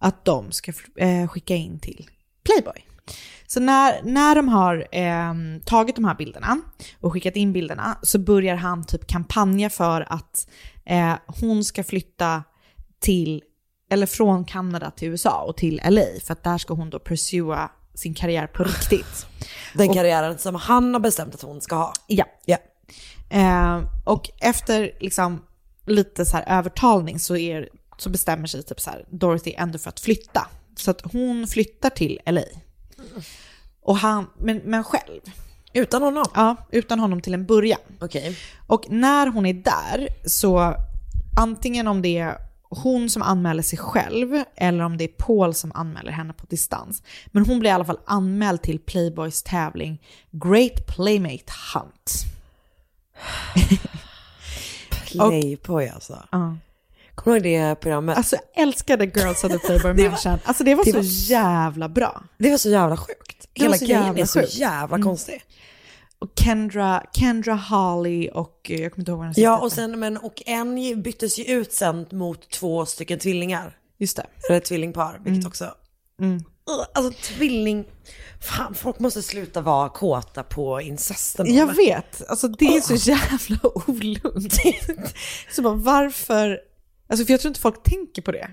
[0.00, 2.08] att de ska eh, skicka in till
[2.44, 2.86] Playboy.
[3.46, 5.34] Så när, när de har eh,
[5.64, 6.60] tagit de här bilderna
[7.00, 10.48] och skickat in bilderna så börjar han typ kampanja för att
[10.84, 12.42] eh, hon ska flytta
[13.00, 13.42] till,
[13.90, 17.70] eller från Kanada till USA och till LA för att där ska hon då pursua
[17.94, 19.26] sin karriär på riktigt.
[19.74, 21.92] Den Och- karriären som han har bestämt att hon ska ha.
[22.06, 22.24] Ja.
[22.44, 22.56] Ja.
[23.30, 25.44] Eh, och efter liksom
[25.86, 27.68] lite så här övertalning så, är,
[28.02, 30.48] så bestämmer sig typ så här Dorothy ändå för att flytta.
[30.76, 32.42] Så att hon flyttar till LA.
[33.82, 35.20] Och han, men, men själv.
[35.72, 36.24] Utan honom?
[36.34, 37.80] Ja, utan honom till en början.
[38.00, 38.36] Okej.
[38.66, 40.74] Och när hon är där så
[41.36, 45.72] antingen om det är hon som anmäler sig själv eller om det är Paul som
[45.74, 47.02] anmäler henne på distans.
[47.26, 52.24] Men hon blir i alla fall anmäld till Playboys tävling Great Playmate Hunt.
[55.12, 56.22] Playboy alltså.
[56.32, 56.56] Ja.
[57.14, 58.16] Kommer du ihåg det programmet?
[58.16, 60.38] Alltså jag älskade Girls of the Playboy Mansion.
[60.44, 62.22] Alltså det var det så var- jävla bra.
[62.38, 63.46] det var så jävla sjukt.
[63.52, 65.06] Det Hela grejen är så jävla Mm.
[65.06, 65.42] konstig.
[66.18, 69.98] Och Kendra, Kendra Harley och eh, jag kommer inte ihåg vad den Ja, och, sen,
[70.00, 73.76] men, och en byttes ju ut sen mot två stycken tvillingar.
[73.98, 74.26] Just det.
[74.48, 75.70] Eller tvillingpar, vilket också...
[76.20, 76.44] Mm.
[76.94, 77.84] Alltså tvilling...
[78.40, 81.54] Fan, folk måste sluta vara kåta på incesten.
[81.54, 84.54] Jag vet, alltså det är så jävla olugnt.
[85.54, 86.58] så bara varför,
[87.10, 88.50] alltså för jag tror inte folk tänker på det.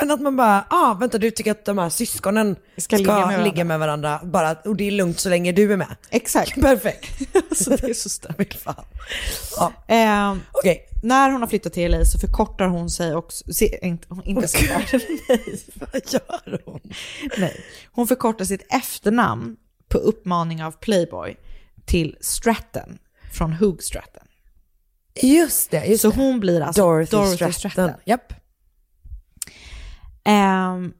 [0.00, 3.14] Men att man bara, ah vänta du tycker att de här syskonen Ska ska, ligga
[3.14, 3.44] med varandra.
[3.44, 5.96] ligga med varandra, bara, och det är lugnt så länge du är med.
[6.10, 6.54] Exakt.
[6.60, 7.34] Perfekt.
[7.50, 8.54] alltså det är så stört.
[8.54, 8.84] Fan.
[9.56, 10.86] Ja, Ehm, okej.
[11.02, 14.58] när hon har flyttat till LA så förkortar hon sig också, se, inte, inte så
[14.58, 15.02] där.
[15.92, 16.80] Vad gör hon?
[17.38, 17.60] Nej.
[17.92, 19.56] Hon förkortar sitt efternamn
[19.88, 21.36] på uppmaning av Playboy
[21.86, 22.98] till Stratton
[23.32, 24.22] från Hugh Stratton.
[25.22, 26.16] Just det, just Så det.
[26.16, 27.90] hon blir alltså Dorothy, Dorothy, Stratton.
[28.04, 28.32] Japp.
[30.24, 30.92] Ehm,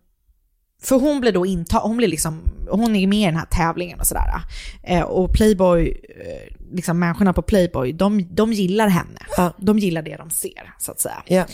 [0.83, 4.01] för hon blir då intagen, hon blir liksom, hon är med i den här tävlingen
[4.01, 4.43] och sådär.
[4.83, 9.21] Eh, och Playboy, eh, liksom människorna på Playboy, de, de gillar henne.
[9.37, 9.53] Ja.
[9.59, 11.23] De gillar det de ser, så att säga.
[11.27, 11.45] Ja.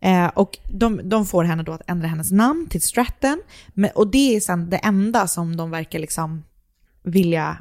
[0.00, 3.42] Eh, och de, de får henne då att ändra hennes namn till Stratton.
[3.74, 6.44] Men, och det är sen det enda som de verkar liksom
[7.02, 7.56] vilja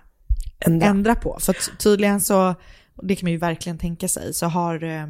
[0.60, 0.88] Ändra.
[0.88, 1.38] ändra på.
[1.42, 2.56] För tydligen så,
[2.96, 5.04] och det kan man ju verkligen tänka sig, så har eh,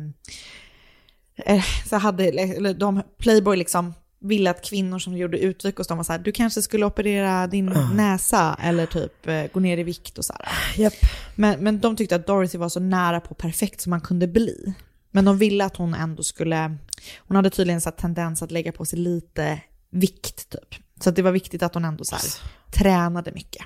[1.36, 5.98] eh, så hade eller de, Playboy liksom ville att kvinnor som gjorde utvik hos dem
[5.98, 9.84] var så här, du kanske skulle operera din näsa eller typ eh, gå ner i
[9.84, 10.48] vikt och så här.
[10.82, 10.94] Japp.
[11.36, 14.74] Men, men de tyckte att Dorothy var så nära på perfekt som man kunde bli.
[15.12, 16.78] Men de ville att hon ändå skulle,
[17.18, 20.82] hon hade tydligen så tendens att lägga på sig lite vikt typ.
[21.00, 22.24] Så det var viktigt att hon ändå så här,
[22.72, 23.64] tränade mycket.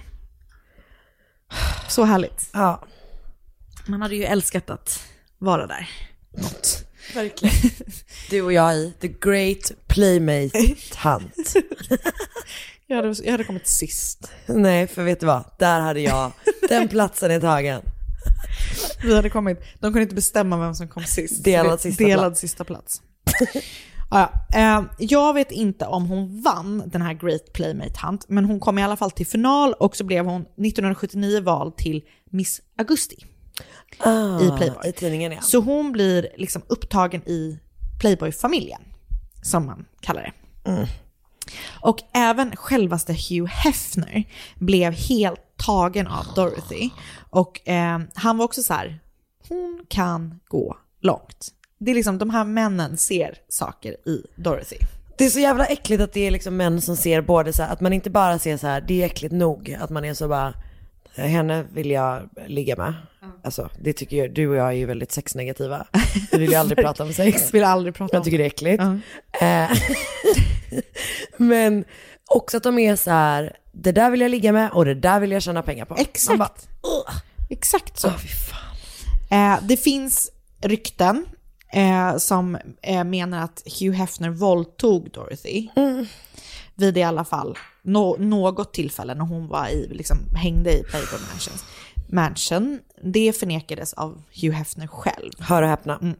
[1.88, 2.49] Så härligt.
[2.53, 2.84] Ja,
[3.89, 5.04] Man hade ju älskat att
[5.38, 5.89] vara där.
[6.38, 6.86] Något.
[7.15, 7.56] verkligen.
[8.30, 11.54] Du och jag i The Great Playmate Hunt.
[12.88, 14.32] Jag hade, jag hade kommit sist.
[14.45, 15.43] Nej, för vet du vad?
[15.60, 16.32] Där hade jag,
[16.69, 17.82] den platsen är tagen.
[19.04, 21.43] Vi hade kommit, de kunde inte bestämma vem som kom sist.
[21.43, 22.39] Delad sista Delad plats.
[22.41, 23.02] sista plats.
[24.12, 24.80] ja, ja.
[24.80, 28.80] Eh, jag vet inte om hon vann den här Great Playmate Hunt, men hon kom
[28.80, 33.25] i alla fall till final och så blev hon 1979 vald till Miss Augusti.
[33.99, 34.89] Ah, I Playboy.
[34.89, 35.41] I tidningen ja.
[35.41, 37.59] Så hon blir liksom upptagen i
[37.99, 38.81] Playboy-familjen,
[39.41, 40.33] som man kallar det.
[41.81, 44.23] Och även självaste Hugh Hefner
[44.55, 46.89] blev helt tagen av Dorothy.
[47.29, 48.99] Och eh, han var också så här,
[49.47, 51.47] hon kan gå långt.
[51.77, 54.77] Det är liksom, de här männen ser saker i Dorothy.
[55.17, 57.73] Det är så jävla äckligt att det är liksom män som ser både så här,
[57.73, 60.27] att man inte bara ser så här, det är äckligt nog, att man är så
[60.27, 60.53] bara,
[61.15, 62.93] henne vill jag ligga med.
[63.43, 65.87] Alltså det tycker jag, du och jag är ju väldigt sexnegativa.
[66.31, 67.53] Vi vill ju aldrig prata om sex.
[67.53, 68.23] Vill aldrig prata Jag om.
[68.25, 68.83] tycker det är äckligt.
[69.41, 69.71] Eh,
[71.37, 71.85] Men
[72.25, 75.19] också att de är så här, det där vill jag ligga med och det där
[75.19, 75.95] vill jag tjäna pengar på.
[75.95, 76.39] Exakt.
[76.39, 76.51] bara,
[77.49, 78.09] Exakt så.
[78.09, 78.75] fan.
[79.31, 81.25] Eh, det finns rykten
[81.73, 85.67] eh, som eh, menar att Hugh Hefner våldtog Dorothy.
[86.75, 87.57] Vid i alla fall
[87.91, 91.65] nå- något tillfälle när hon var i, liksom, hängde i Playboy Mansions.
[92.10, 92.80] Mansion.
[93.04, 95.32] Det förnekades av Hugh Hefner själv.
[95.39, 96.13] Hör och häpna.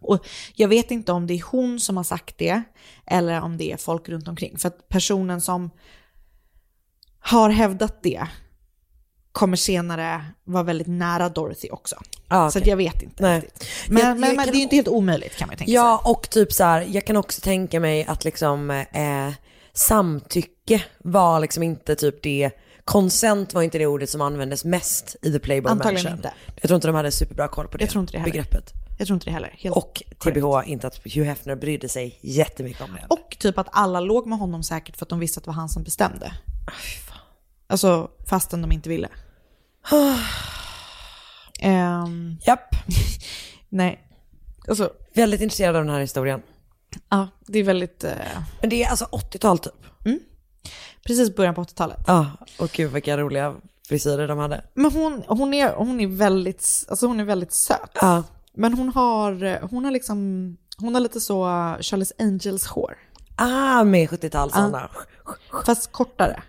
[0.00, 2.62] Och jag vet inte om det är hon som har sagt det
[3.06, 4.58] eller om det är folk runt omkring.
[4.58, 5.70] För att personen som
[7.20, 8.26] har hävdat det
[9.32, 11.96] kommer senare vara väldigt nära Dorothy också.
[12.28, 12.62] Ah, Så okej.
[12.62, 13.40] att jag vet inte Nej.
[13.40, 13.68] riktigt.
[13.88, 15.58] Men, Jag- men, jag men kan- det är ju inte helt omöjligt kan man ju
[15.58, 19.28] tänka Ja, och typ så här, jag kan också tänka mig att liksom eh,
[19.74, 22.50] samtycke var liksom inte typ det,
[22.84, 26.16] konsent var inte det ordet som användes mest i The Playboy Antagligen Mansion.
[26.18, 26.32] inte.
[26.54, 28.32] Jag tror inte de hade superbra koll på det, Jag tror inte det heller.
[28.32, 28.72] begreppet.
[28.98, 29.54] Jag tror inte det heller.
[29.58, 33.06] Helt Och TBH, inte att Hugh Hefner brydde sig jättemycket om det.
[33.08, 35.54] Och typ att alla låg med honom säkert för att de visste att det var
[35.54, 36.32] han som bestämde.
[37.66, 39.08] Alltså fastän de inte ville.
[41.60, 42.74] Ehm, Japp,
[43.68, 44.00] nej.
[44.68, 46.42] Alltså, väldigt intresserad av den här historien.
[47.08, 48.04] Ja, det är väldigt...
[48.04, 48.12] Eh,
[48.60, 49.72] Men det är alltså 80-tal typ.
[51.06, 51.98] precis början på 80-talet.
[52.06, 52.26] Ja,
[52.58, 53.54] och gud vilka roliga
[53.88, 54.64] frisyrer de hade.
[54.74, 57.90] Men hon, hon, är, hon, är väldigt, alltså hon är väldigt söt.
[58.00, 58.22] Ja,
[58.54, 60.16] Men hon har, hon har liksom,
[60.78, 61.44] hon har lite så
[61.80, 62.94] Charles Angels hår.
[63.36, 64.90] ah med 70-tal sådana.
[65.66, 66.42] Fast kortare.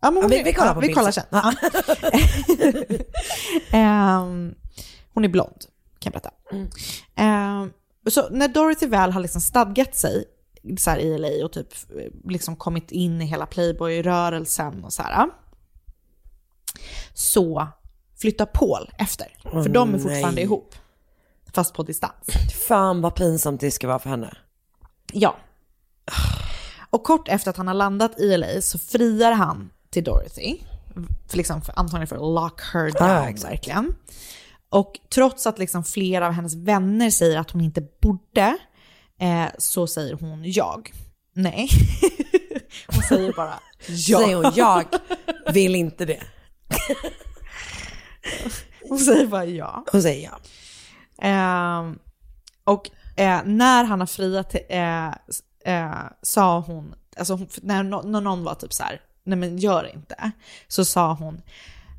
[0.00, 1.24] Ja, men hon vi- är- vi kollar ja, på vi kollar sen.
[1.30, 1.52] Ja.
[3.72, 4.54] Ehm,
[5.14, 5.64] hon är blond,
[5.98, 6.30] kan jag berätta.
[7.14, 7.70] Ehm,
[8.10, 10.24] så när Dorothy väl har liksom stadgat sig
[10.78, 11.68] så här, i LA och typ
[12.24, 15.28] liksom kommit in i hela Playboy-rörelsen och så här.
[17.14, 17.68] Så
[18.20, 19.26] flyttar Paul efter.
[19.42, 20.44] För de är fortfarande nej.
[20.44, 20.74] ihop.
[21.54, 22.26] Fast på distans.
[22.68, 24.36] Fan vad pinsamt det ska vara för henne.
[25.12, 25.36] Ja.
[26.90, 30.58] Och kort efter att han har landat i LA så friar han till Dorothy.
[31.28, 33.52] För liksom, för, antagligen för att lock her down, exakt.
[33.52, 33.94] verkligen.
[34.72, 38.58] Och trots att liksom flera av hennes vänner säger att hon inte borde,
[39.20, 40.92] eh, så säger hon jag.
[41.34, 41.68] Nej.
[42.86, 44.18] hon säger bara ja.
[44.18, 44.84] Säger hon, jag
[45.52, 46.22] vill inte det.
[48.88, 49.84] Hon säger bara ja.
[49.92, 50.38] Hon säger ja.
[51.28, 51.98] Ehm,
[52.64, 55.08] och eh, när han har friat eh,
[55.64, 59.90] eh, sa hon, alltså hon, när, när någon var typ så här, nej men gör
[59.94, 60.30] inte,
[60.68, 61.42] så sa hon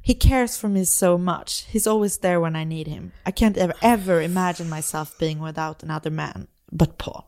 [0.05, 1.65] He cares for me so much.
[1.73, 3.11] He's always there when I need him.
[3.25, 7.23] I can't ever, ever imagine myself being without another man but Paul.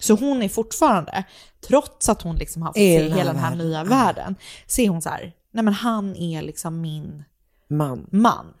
[0.00, 1.24] Så hon är fortfarande,
[1.68, 3.66] trots att hon liksom har fått se hela den här världen.
[3.66, 7.24] nya världen, så är hon så här, nej men han är liksom min
[7.68, 8.06] Man.
[8.10, 8.54] man.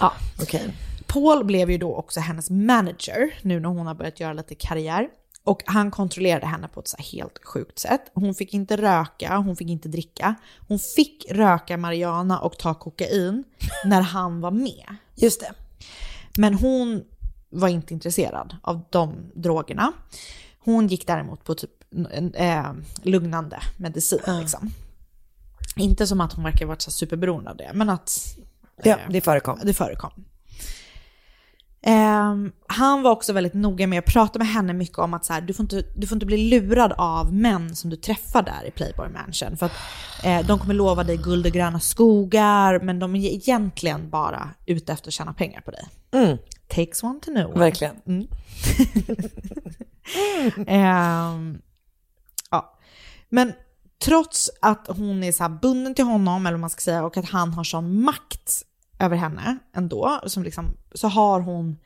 [0.00, 0.12] Ja.
[0.42, 0.74] Okej.
[1.06, 5.08] Paul blev ju då också hennes manager nu när hon har börjat göra lite karriär.
[5.46, 8.10] Och han kontrollerade henne på ett så helt sjukt sätt.
[8.14, 10.34] Hon fick inte röka, hon fick inte dricka.
[10.68, 13.44] Hon fick röka marijuana och ta kokain
[13.84, 14.96] när han var med.
[15.14, 15.52] Just det.
[16.38, 17.04] Men hon
[17.50, 19.92] var inte intresserad av de drogerna.
[20.58, 21.70] Hon gick däremot på typ
[22.34, 24.38] eh, lugnande medicin.
[24.40, 24.70] Liksom.
[25.76, 28.36] Inte som att hon verkar ha varit så superberoende av det, men att
[28.82, 29.60] Ja, det förekom.
[29.64, 30.10] det förekom.
[31.88, 35.32] Ehm, han var också väldigt noga med att prata med henne mycket om att så
[35.32, 38.66] här, du, får inte, du får inte bli lurad av män som du träffar där
[38.66, 39.56] i Playboy Mansion.
[39.56, 39.72] För att
[40.24, 44.92] eh, de kommer lova dig guld och gröna skogar, men de är egentligen bara ute
[44.92, 45.88] efter att tjäna pengar på dig.
[46.10, 46.38] Mm.
[46.68, 47.58] Takes one to know one.
[47.58, 47.96] Verkligen.
[48.06, 48.26] Mm.
[50.66, 51.58] Ehm,
[52.50, 52.76] ja.
[53.28, 53.52] Men
[54.04, 57.28] trots att hon är så bunden till honom, eller vad man ska säga, och att
[57.28, 58.62] han har sån makt
[58.98, 61.78] över henne ändå, som liksom, så har hon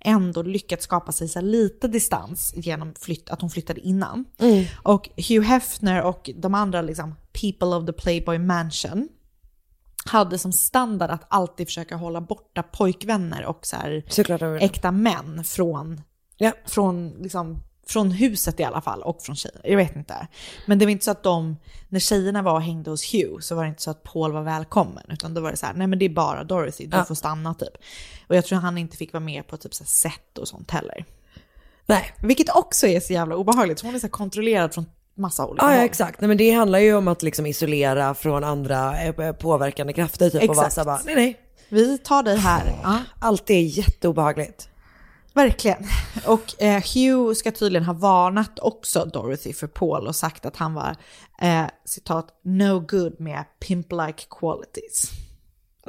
[0.00, 4.24] ändå lyckats skapa sig så lite distans genom flytt, att hon flyttade innan.
[4.82, 9.08] Och Hugh Hefner och de andra liksom, people of the Playboy Mansion
[10.04, 14.04] hade som standard att alltid försöka hålla borta pojkvänner och så här
[14.62, 16.00] äkta män från,
[16.36, 16.52] Ja.
[16.66, 19.60] från, liksom, från huset i alla fall och från tjejer.
[19.64, 20.26] Jag vet inte.
[20.66, 21.56] Men det var inte så att de,
[21.88, 24.42] när tjejerna var och hängde hos Hugh så var det inte så att Paul var
[24.42, 25.04] välkommen.
[25.08, 27.04] Utan då var det så här, nej men det är bara Dorothy, du Ja.
[27.04, 27.74] får stanna typ.
[28.28, 31.04] Och jag tror han inte fick vara med på typ så set och sånt heller.
[31.86, 32.12] Nej.
[32.22, 33.78] Vilket också är så jävla obehagligt.
[33.78, 36.20] Så hon är så kontrollerad från massa olika Ja, ja exakt.
[36.20, 40.50] Nej, men det handlar ju om att liksom isolera från andra eh, påverkande krafter typ.
[40.50, 40.76] Och bara Exakt.
[40.76, 41.40] här bara, nej nej.
[41.68, 42.72] Vi tar dig här.
[42.82, 42.98] Ja.
[43.18, 44.68] Allt är jätteobehagligt.
[45.38, 45.84] Verkligen.
[46.26, 50.74] Och eh, Hugh ska tydligen ha varnat också Dorothy för Paul och sagt att han
[50.74, 50.96] var,
[51.40, 55.10] eh, citat, no good med pimp-like qualities.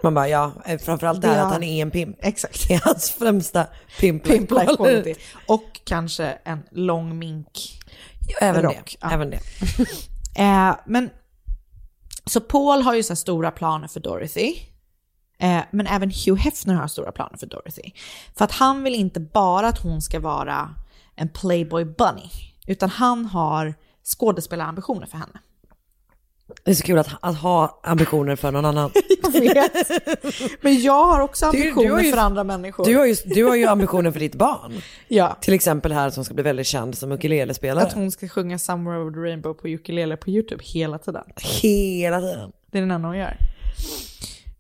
[0.03, 2.17] Man bara, ja, eh, framförallt det här Det att han är en pimp.
[2.19, 2.67] Exakt.
[2.67, 3.67] Det är hans främsta
[3.99, 5.15] pimp Pimp-like quality.
[5.47, 7.79] Och kanske en lång mink.
[8.41, 8.73] Även rock.
[8.73, 8.97] det.
[9.01, 9.12] Ja.
[9.12, 9.39] Även det.
[10.35, 11.09] Eh, men,
[12.25, 14.55] så Paul har ju så här stora planer för Dorothy.
[15.39, 17.91] Eh, men även Hugh Hefner har stora planer för Dorothy.
[18.38, 20.75] För att han vill inte bara att hon ska vara
[21.15, 22.30] en playboy bunny.
[22.67, 23.73] Utan han har
[24.04, 25.39] skådespelarambitioner för henne.
[26.63, 28.91] Det är så kul att, att ha ambitioner för någon annan.
[29.23, 29.73] Jag vet.
[30.63, 32.86] Men jag har också Du- du ambitioner har ju- för andra människor.
[32.86, 34.82] Du har, ju, du har ju ambitioner för ditt barn.
[35.08, 35.38] Ja.
[35.41, 37.86] Till exempel här som ska bli väldigt känd som ukulelespelare.
[37.86, 41.23] Att hon ska sjunga Somewhere Over the Rainbow på ukulele på YouTube hela tiden.
[41.62, 42.52] Hela tiden.
[42.71, 43.38] Det är den enda hon gör.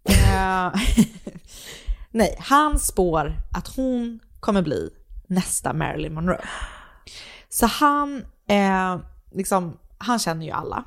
[0.09, 0.81] Eh,
[2.11, 4.89] Nej, han spår att hon kommer bli
[5.27, 6.45] nästa Marilyn Monroe.
[7.49, 8.97] Så han, eh,
[9.31, 10.83] liksom, han känner ju alla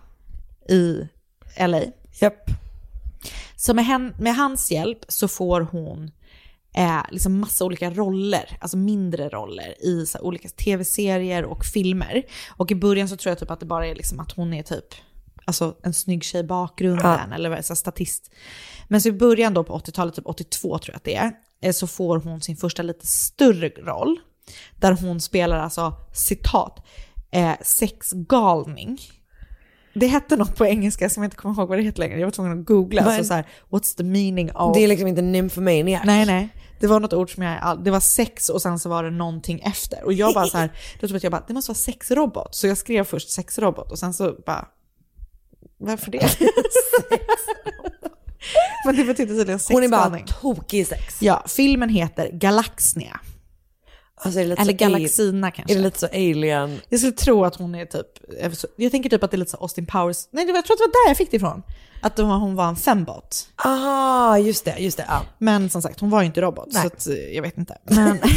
[0.68, 1.08] i
[1.66, 1.82] LA.
[2.20, 2.50] Japp.
[3.56, 6.10] Så med, hen, med hans hjälp så får hon
[6.74, 12.22] eh, liksom massa olika roller, alltså mindre roller i så olika tv-serier och filmer.
[12.48, 14.62] Och i början så tror jag typ att det bara är liksom att hon är
[14.62, 14.94] typ
[15.44, 18.30] alltså en snygg tjej i bakgrunden eller är det, så statist.
[18.88, 21.72] Men så i början då på 80-talet, typ 82 tror jag att det är, eh,
[21.72, 24.20] så får hon sin första lite större roll.
[24.76, 26.86] Där hon spelar alltså, citat,
[27.30, 28.98] eh, sexgalning.
[29.94, 32.18] Det hette något på engelska som jag inte kommer ihåg vad det heter längre.
[32.18, 33.02] Jag var tvungen att googla.
[33.02, 34.74] Vad- Alltså så här, what's the meaning of...
[34.76, 36.02] Det är liksom inte nymphomaniac.
[36.04, 36.48] Nej, nej.
[36.80, 39.60] Det var något ord som jag, det var sex och sen så var det någonting
[39.60, 40.04] efter.
[40.04, 42.54] Och jag bara så här, då tror jag bara, det måste vara sexrobot.
[42.54, 44.68] Så jag skrev först sexrobot och sen så bara,
[45.86, 46.38] varför det?
[48.86, 51.16] Men det betyder tydligen Hon är bara tokig i sex.
[51.20, 53.20] Ja, filmen heter Galaxnia.
[54.14, 55.74] Alltså, är Eller Galaxina Är kanske.
[55.74, 56.80] det lite så alien?
[56.88, 58.06] Jag skulle tro att hon är typ,
[58.76, 60.84] jag tänker typ att det är lite så Austin Powers, nej jag tror att det
[60.84, 61.62] var där jag fick det ifrån.
[62.02, 63.48] Att hon var- en fembot.
[63.64, 65.04] Aha, just det, just det.
[65.08, 65.22] Ja.
[65.38, 66.82] Men som sagt, hon var ju inte robot, Nej.
[66.82, 67.78] så att, eh, jag vet inte.
[67.84, 68.18] Men,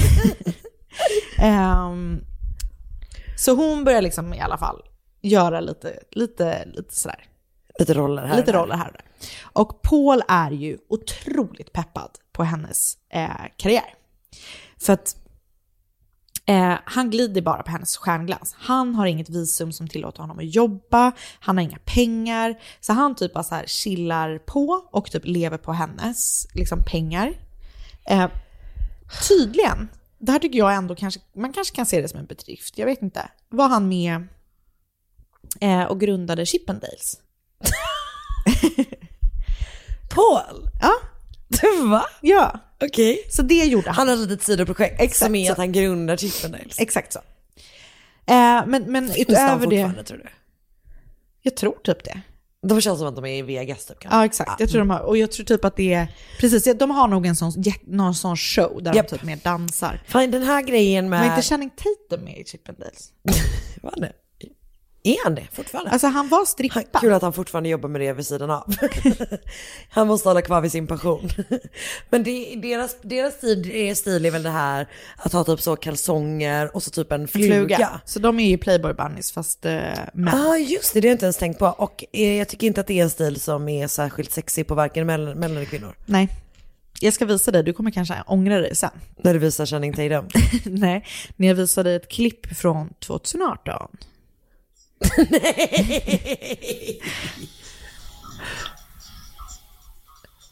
[1.38, 2.21] Ehm,
[3.38, 4.81] så hon börjar liksom i alla fall
[5.21, 7.23] göra lite, lite, lite sådär,
[7.80, 8.38] Lite roller här.
[8.38, 9.02] lite roller här.
[9.44, 13.94] Och Paul är ju otroligt peppad på hennes eh, karriär.
[14.78, 15.16] För att
[16.46, 18.56] eh, han glider bara på hennes stjärnglans.
[18.60, 22.62] Han har inget visum som tillåter honom att jobba, han har inga pengar.
[22.80, 27.34] Så han typ bara så här chillar på och typ lever på hennes liksom, pengar.
[28.10, 28.28] Eh,
[29.28, 32.78] tydligen, det här tycker jag ändå kanske, man kanske kan se det som en bedrift,
[32.78, 33.30] jag vet inte.
[33.50, 34.28] Var han med
[35.62, 37.22] eh, och grundade Chippendales?
[40.10, 40.69] Paul?
[40.81, 40.93] Ja.
[41.89, 42.05] Va?
[42.21, 43.27] Ja, Okej.
[43.29, 43.95] så det gjorde han.
[43.95, 45.51] Han har ett litet sidoprojekt Exakt som är så.
[45.51, 46.79] att han grundar Chippendales.
[46.79, 47.19] Exakt så.
[48.27, 50.25] Eh, men, men Finns utöver det, tror du?
[51.41, 52.21] jag tror typ det.
[52.67, 54.17] De känns som att de är i Vegas typ kanske.
[54.17, 56.08] Ja exakt, jag tror de har, och jag tror typ att det är,
[56.39, 57.54] precis, de har nog en sån,
[57.85, 59.10] någon sån show där Japp.
[59.10, 60.02] de typ mer dansar.
[60.08, 61.19] Fan den här grejen med...
[61.19, 63.10] Men inte Channing Tatum med i Chippendales?
[63.81, 64.13] Var det?
[65.06, 65.91] Är han det fortfarande?
[65.91, 66.99] Alltså han var Han, strippa.
[66.99, 68.75] kul att han fortfarande jobbar med det vid sidan av.
[69.89, 71.29] han måste hålla kvar vid sin passion.
[72.10, 74.87] Men det, deras, deras stil, deras stil är väl det här
[75.17, 77.56] att ha typ så kalsonger och så typ en fluga.
[77.56, 78.01] Fluga.
[78.06, 79.81] Så de är ju Playboy bunnies fast eh,
[80.13, 80.35] män.
[80.35, 81.65] ah, just det, det har jag inte ens tänkt på.
[81.65, 84.75] Och eh, jag tycker inte att det är en stil som är särskilt sexig på
[84.75, 85.95] varken män, män eller kvinnor.
[86.06, 86.29] Nej.
[86.99, 88.89] Jag ska visa dig, du kommer kanske ångra dig sen.
[89.17, 90.27] När du visar Channing Tatum.
[90.65, 93.87] Nej, när jag visar dig ett klipp från 2018.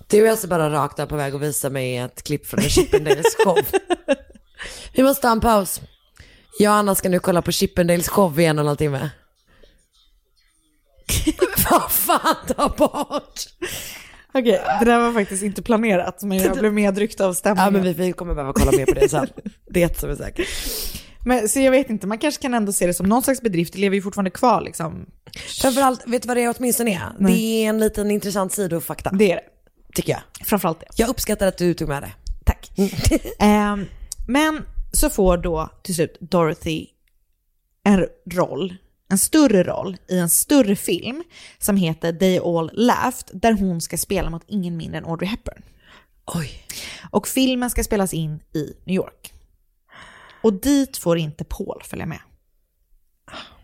[0.08, 2.70] Du är alltså bara rakt där på väg att visa mig ett klipp från en
[2.70, 3.58] Chippendales show.
[4.94, 5.82] Vi måste ha en paus.
[6.60, 9.10] Jag och Anna ska nu kolla på Chippendales show i en och en halv timme.
[11.70, 13.42] Vad fan, ta bort!
[14.34, 17.66] Okej, det där var faktiskt inte planerat, men jag blev medryckt av stämningen.
[17.66, 19.28] Ja men vi, vi kommer behöva kolla mer på det sen.
[19.70, 20.48] Det som är säkert.
[21.26, 23.74] Men, så jag vet inte, man kanske kan ändå se det som någon slags bedrift,
[23.74, 25.06] det lever ju fortfarande kvar liksom.
[25.62, 27.12] Framförallt, vet du vad det åtminstone är?
[27.20, 27.34] Nej.
[27.34, 29.10] Det är en liten intressant sidofakta.
[29.14, 29.44] Det är det.
[29.96, 30.48] Tycker jag.
[30.48, 30.86] Framförallt det.
[30.96, 32.12] Jag uppskattar att du tog med det.
[32.46, 32.72] Tack.
[33.40, 33.86] Ehm,
[34.28, 36.88] men så får då till slut Dorothy
[37.84, 38.76] en roll,
[39.10, 41.24] en större roll i en större film
[41.60, 45.62] som heter They All Laughed, där hon ska spela mot ingen mindre än Audrey Hepburn.
[46.26, 46.64] Oj.
[47.12, 49.33] Och filmen ska spelas in i New York.
[50.44, 52.20] Och dit får inte Paul följa med.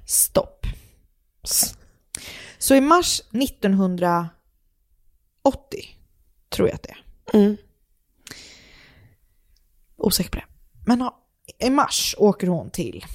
[0.08, 0.66] Stopp.
[2.58, 4.30] Så i mars 1980,
[6.50, 7.04] tror jag att det är.
[7.40, 7.58] Mm.
[9.98, 10.46] Osäker på det.
[10.86, 11.20] Men ja,
[11.60, 13.06] i mars åker hon till...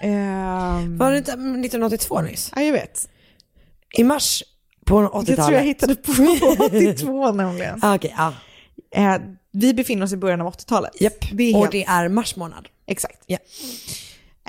[0.00, 2.52] ehm, Var det inte 1982 nyss?
[2.56, 3.08] Ja, jag vet.
[3.98, 4.42] I mars
[4.86, 5.26] på 80-talet?
[5.26, 6.12] Det tror jag hittade på
[6.64, 7.78] 82 nämligen.
[7.82, 8.34] Ah, Okej, ja.
[8.90, 9.18] Eh,
[9.52, 11.00] vi befinner oss i början av 80-talet.
[11.00, 11.24] Japp.
[11.32, 12.68] Det är Och helt- det är mars månad.
[12.90, 13.24] Exakt.
[13.26, 13.38] Ja.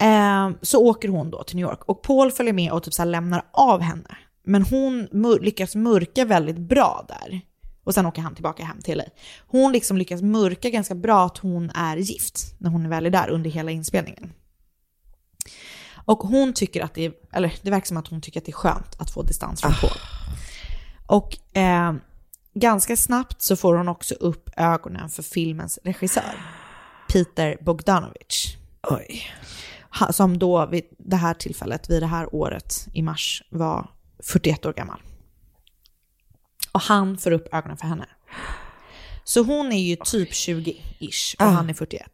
[0.06, 3.04] Eh, så åker hon då till New York och Paul följer med och typ så
[3.04, 4.18] lämnar av henne.
[4.44, 7.42] Men hon mör- lyckas mörka väldigt bra där.
[7.84, 9.04] Och sen åker han tillbaka hem till LA.
[9.48, 13.30] Hon liksom lyckas mörka ganska bra att hon är gift när hon väl är där
[13.30, 14.34] under hela inspelningen.
[16.06, 18.52] Och hon tycker att det är, eller det verkar som att hon tycker att det
[18.52, 19.98] är skönt att få distans från Paul.
[21.06, 21.94] Och eh,
[22.54, 26.36] ganska snabbt så får hon också upp ögonen för filmens regissör,
[27.12, 28.58] Peter Bogdanovich.
[28.90, 29.22] Oj.
[30.12, 33.90] Som då vid det här tillfället, vid det här året i mars, var
[34.24, 35.02] 41 år gammal.
[36.72, 38.06] Och han får upp ögonen för henne.
[39.24, 41.50] Så hon är ju typ 20-ish och Ah.
[41.50, 42.12] han är 41.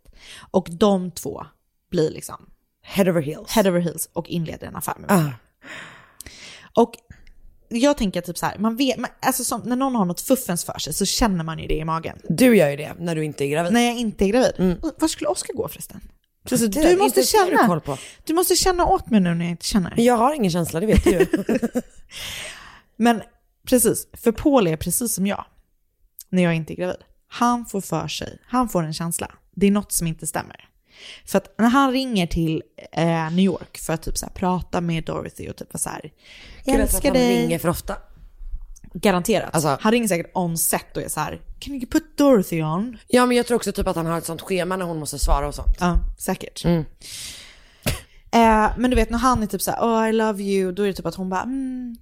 [0.51, 1.45] Och de två
[1.91, 2.49] blir liksom
[2.81, 3.51] Head over heels.
[3.51, 5.33] head over heels och inleder en affär med varandra.
[6.73, 6.81] Ah.
[6.81, 6.93] Och
[7.69, 10.65] jag tänker typ så här, man vet, man, alltså som, när någon har något fuffens
[10.65, 12.17] för sig så känner man ju det i magen.
[12.29, 13.73] Du gör ju det när du inte är gravid.
[13.73, 14.77] När jag inte är gravid.
[14.99, 16.01] Var skulle Oskar gå förresten?
[16.51, 17.79] Alltså, Det- du måste du känna.
[17.79, 17.97] på.
[18.23, 19.93] Du måste känna åt mig nu när jag inte känner.
[19.99, 21.25] Jag har ingen känsla, det vet du ju.
[22.97, 23.21] Men
[23.67, 25.45] precis, för Paul är precis som jag
[26.29, 26.97] när jag inte är gravid.
[27.27, 29.31] Han får för sig, han får en känsla.
[29.55, 30.69] Det är något som inte stämmer.
[31.25, 34.81] För att när han ringer till eh, New York för att typ så här, prata
[34.81, 36.11] med Dorothy och typ vara så här,
[36.65, 37.41] jag älskar han dig.
[37.43, 37.95] ringer för ofta.
[38.93, 39.49] Garanterat.
[39.55, 42.97] Alltså- han ringer säkert on set och är så här, can you put Dorothy on?
[43.07, 45.19] Ja men jag tror också typ att han har ett sånt schema när hon måste
[45.19, 45.77] svara och sånt.
[45.79, 46.65] Ja, säkert.
[46.65, 46.85] Mm.
[48.31, 50.83] Eh, men du vet när han är typ så här, oh I love you, då
[50.83, 51.97] är det typ att hon bara, mm,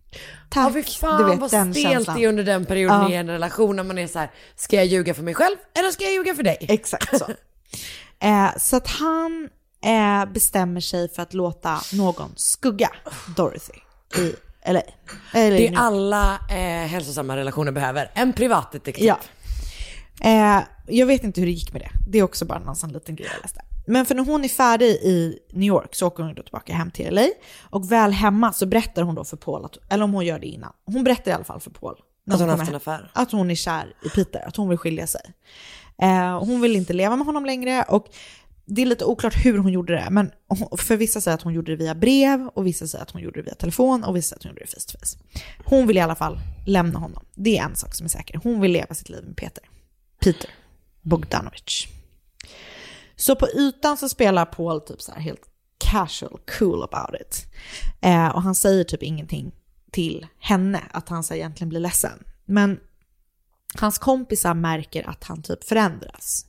[0.49, 0.67] tack.
[0.69, 2.17] Ja fy fan du vet vad den stelt känslan.
[2.17, 3.11] det är under den perioden Ja.
[3.11, 5.91] i en relation när man är så här: ska jag ljuga för mig själv eller
[5.91, 6.57] ska jag ljuga för dig?
[6.59, 7.25] Exakt så.
[8.19, 9.49] eh, så att han
[9.85, 12.89] eh, bestämmer sig för att låta någon skugga
[13.35, 13.79] Dorothy
[14.17, 14.35] i
[14.71, 14.81] LA.
[15.33, 18.11] Eller Det är alla eh, hälsosamma relationer behöver.
[18.13, 19.05] En privatdetektiv.
[19.05, 19.19] Ja.
[20.21, 21.91] Eh, jag vet inte hur det gick med det.
[22.07, 23.61] Det är också bara någon sån liten grej jag läste.
[23.87, 26.91] Men för när hon är färdig i New York så åker hon då tillbaka hem
[26.91, 27.27] till LA.
[27.61, 30.47] Och väl hemma så berättar hon då för Paul, att, eller om hon gör det
[30.47, 30.73] innan.
[30.85, 31.95] Hon berättar i alla fall för Paul.
[32.25, 33.11] när Att hon kommer haft en affär.
[33.13, 35.21] Att hon är kär i Peter, att hon vill skilja sig.
[36.01, 38.07] Eh, hon vill inte leva med honom längre och
[38.65, 40.07] det är lite oklart hur hon gjorde det.
[40.11, 40.31] Men
[40.77, 43.39] för vissa säger att hon gjorde det via brev och vissa säger att hon gjorde
[43.39, 45.17] det via telefon och vissa säger att hon gjorde det face to face.
[45.65, 47.25] Hon vill i alla fall lämna honom.
[47.35, 48.39] Det är en sak som är säker.
[48.43, 49.63] Hon vill leva sitt liv med Peter.
[50.23, 50.49] Peter
[51.01, 51.87] Bogdanovich.
[53.15, 55.41] Så på ytan så spelar Paul typ så här helt
[55.77, 57.45] casual, cool about it.
[58.01, 59.51] Eh, och han säger typ ingenting
[59.91, 62.23] till henne, att han så egentligen blir ledsen.
[62.45, 62.79] Men
[63.79, 66.45] hans kompisar märker att han typ förändras.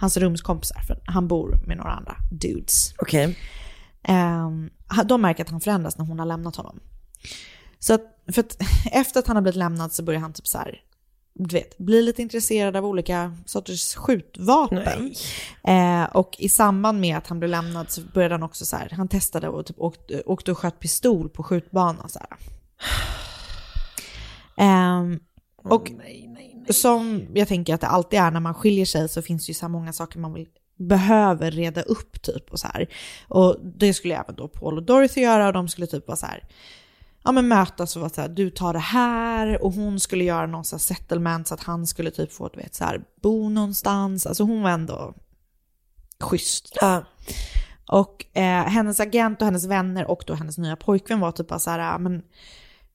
[0.00, 2.94] Hans rumskompisar, för han bor med några andra dudes.
[2.98, 3.38] Okej.
[4.02, 4.70] Ehm,
[5.04, 6.80] de märker att han förändras när hon har lämnat honom.
[7.78, 8.02] Så att,
[8.32, 8.56] för att
[8.92, 10.80] efter att han har blivit lämnad så börjar han typ så här,
[11.34, 15.14] du vet, bli lite intresserad av olika sorters skjutvapen.
[15.64, 18.90] Eh, och i samband med att han blev lämnad så började han också så här,
[18.96, 22.20] han testade och typ åkte, åkte och sköt pistol på skjutbanan så.
[24.56, 25.20] Ehm,
[25.56, 25.90] och
[26.70, 29.54] som jag tänker att det alltid är när man skiljer sig så finns det ju
[29.54, 32.88] så här många saker man vill, behöver reda upp typ och så här.
[33.28, 36.26] Och det skulle även då Paul och Dorothy göra och de skulle typ vara så
[36.26, 36.48] här,
[37.24, 40.46] ja, men mötas och vara så här, du tar det här och hon skulle göra
[40.46, 43.48] någon så här settlement så att han skulle typ få du vet, så här, bo
[43.48, 44.26] någonstans.
[44.26, 45.14] Alltså hon var ändå
[46.20, 46.78] schysst.
[46.80, 47.04] Ja.
[47.88, 51.58] Och eh, hennes agent och hennes vänner och då hennes nya pojkvän var typ bara
[51.58, 52.22] så här, "Ja, men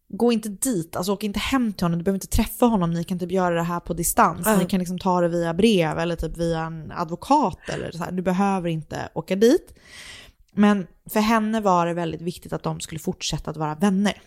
[0.09, 3.03] gå inte dit, alltså åk inte hem till honom, du behöver inte träffa honom, ni
[3.03, 4.57] kan typ göra det här på distans, Ja.
[4.57, 8.11] ni kan liksom ta det via brev eller typ via en advokat eller så här,
[8.11, 9.73] du behöver inte åka dit.
[10.51, 14.21] Men för henne var det väldigt viktigt att de skulle fortsätta att vara vänner.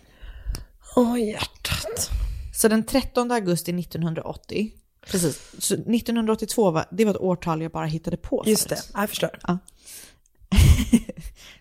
[0.95, 2.09] Åh hjärtat.
[2.55, 4.71] Så den 13 augusti 1980,
[5.11, 9.09] precis, så 1982 var, det var ett årtal jag bara hittade på Just det, jag
[9.09, 9.39] förstår.
[9.47, 9.57] Ja.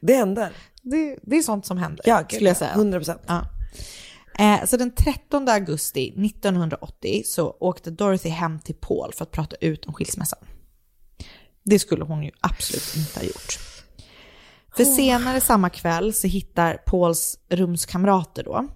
[0.01, 0.53] Det händer.
[0.85, 2.59] Det, det är sånt som händer, Ja, skulle jag ja.
[2.59, 2.73] säga.
[2.73, 3.21] 100 procent.
[3.27, 3.47] Ja.
[4.39, 9.57] Eh, så den 13 augusti 1980 så åkte Dorothy hem till Paul för att prata
[9.61, 10.39] ut om skilsmässan.
[11.65, 13.59] Det skulle hon ju absolut inte ha gjort.
[14.77, 18.69] För senare samma kväll så hittar Pauls rumskamrater då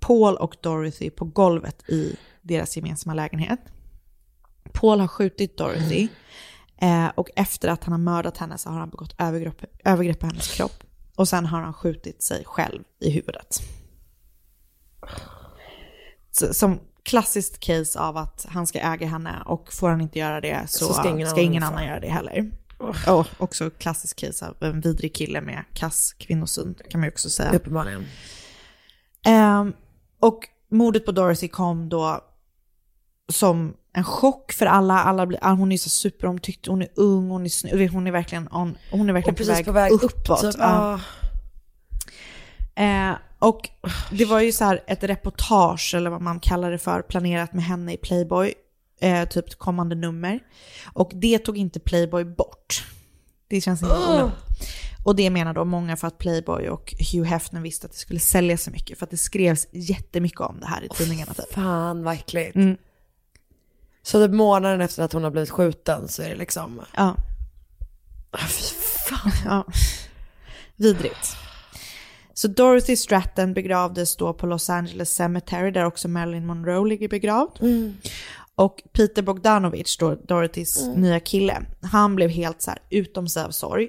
[0.00, 3.60] Paul och Dorothy på golvet i deras gemensamma lägenhet.
[4.72, 6.08] Paul har skjutit Dorothy
[6.80, 10.26] eh, och efter att han har mördat henne så har han begått övergrepp, övergrepp på
[10.26, 10.84] hennes kropp.
[11.16, 13.60] Och sen har han skjutit sig själv i huvudet.
[16.52, 20.64] Som klassiskt case av att han ska äga henne och får han inte göra det
[20.68, 22.50] så, Så ska ingen ska ingen annan göra det heller.
[23.06, 27.30] Och också klassiskt case av en vidrig kille med kass kvinnosyn kan man ju också
[27.30, 27.52] säga.
[27.52, 28.06] Uppenbarligen.
[29.26, 29.72] Ehm,
[30.20, 32.20] och mordet på Dorothy kom då
[33.32, 34.94] som en chock för alla.
[34.94, 38.10] alla blir, ah, hon är så superomtyckt, hon är ung, hon är, snygg, hon är
[38.10, 40.40] verkligen, on, hon är verkligen Och precis på väg, uppåt.
[40.40, 41.00] Typ, Ja.
[42.76, 43.18] ah.
[43.38, 43.68] Och
[44.10, 47.64] det var ju så här ett reportage, eller vad man kallar det för, planerat med
[47.64, 48.54] henne i Playboy,
[49.00, 50.40] eh, typ kommande nummer.
[50.92, 52.84] Och det tog inte Playboy bort.
[53.48, 54.34] Det känns inte onödigt.
[55.04, 58.20] Och det menar då många för att Playboy och Hugh Hefner visste att det skulle
[58.20, 61.34] sälja så mycket, för att det skrevs jättemycket om det här i tidningarna.
[61.34, 61.52] Typ.
[61.52, 62.56] Fan vad äckligt.
[62.56, 62.76] Mm.
[64.02, 67.16] Så typ månaden efter att hon har blivit skjuten så är det liksom, Ja.
[68.30, 68.62] ah, fy
[69.08, 69.32] fan.
[69.44, 69.64] Ja.
[70.76, 71.36] Vidrigt.
[72.38, 77.58] Så Dorothy Stratton begravdes då på Los Angeles Cemetery där också Marilyn Monroe ligger begravd.
[78.54, 83.50] Och Peter Bogdanovich, då Dorothys nya kille, han blev helt så här utom sig av
[83.50, 83.88] sorg.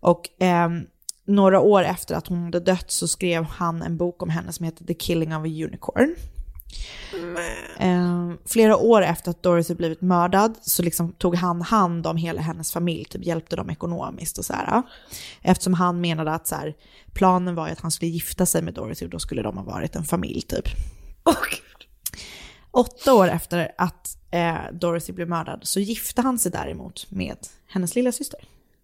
[0.00, 0.86] Och ehm,
[1.26, 4.64] några år efter att hon hade dött så skrev han en bok om henne som
[4.64, 6.14] heter The Killing of a Unicorn.
[7.78, 12.40] Eh, flera år efter att Dorothy blivit mördad så liksom tog han hand om hela
[12.40, 14.82] hennes familj, typ hjälpte dem ekonomiskt och så här.
[15.42, 16.74] Eftersom han menade att så här,
[17.12, 19.96] planen var att han skulle gifta sig med Dorothy och då skulle de ha varit
[19.96, 20.68] en familj typ.
[22.70, 27.94] Åtta år efter att eh, Dorothy blev mördad så gifte han sig däremot med hennes
[27.94, 28.40] lilla syster,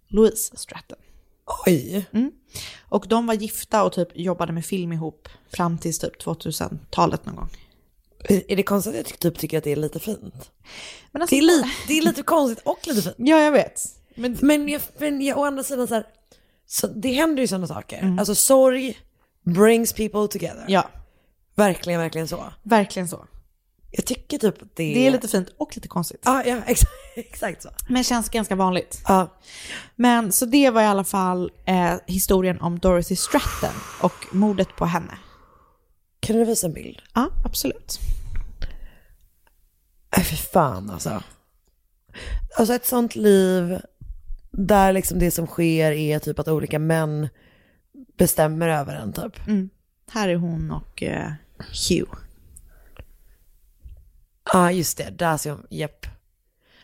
[0.09, 0.99] Louise Stratton.
[1.67, 2.07] Oj.
[2.81, 7.37] Och de var gifta och typ jobbade med film ihop fram till typ 2000-talet någon
[7.37, 7.49] gång.
[8.25, 10.51] Är det konstigt att jag typ tycker att det är lite fint?
[11.13, 13.15] Alltså, Det är, li- det är lite konstigt och lite fint.
[13.19, 13.83] Ja, jag vet.
[14.15, 16.07] Men, Men, jag, men jag, å andra sidan så här,
[16.67, 18.17] så det händer ju sådana saker.
[18.19, 18.99] Alltså sorg
[19.43, 20.65] brings people together.
[20.69, 20.89] ja,
[21.55, 22.45] Verkligen, verkligen så.
[22.63, 23.25] verkligen så.
[23.91, 26.23] Jag tycker typ att det Det är lite fint och lite konstigt.
[26.25, 27.69] Ja, ja exakt, exakt så.
[27.89, 29.01] Men känns ganska vanligt.
[29.07, 29.39] Ja.
[29.97, 34.85] Men så det var i alla fall eh, historien om Dorothy Stratton och mordet på
[34.85, 35.19] henne.
[36.21, 37.03] Kan du visa en bild?
[37.15, 37.99] Ja, absolut.
[40.17, 41.23] Nej för fan alltså.
[42.59, 43.79] Alltså ett sånt liv
[44.51, 47.29] där liksom det som sker är typ att olika män
[48.19, 49.41] bestämmer över en typ.
[50.11, 51.33] Här är hon och eh,
[51.89, 52.13] Hugh.
[54.53, 56.07] Ja just det, där ser hon, japp.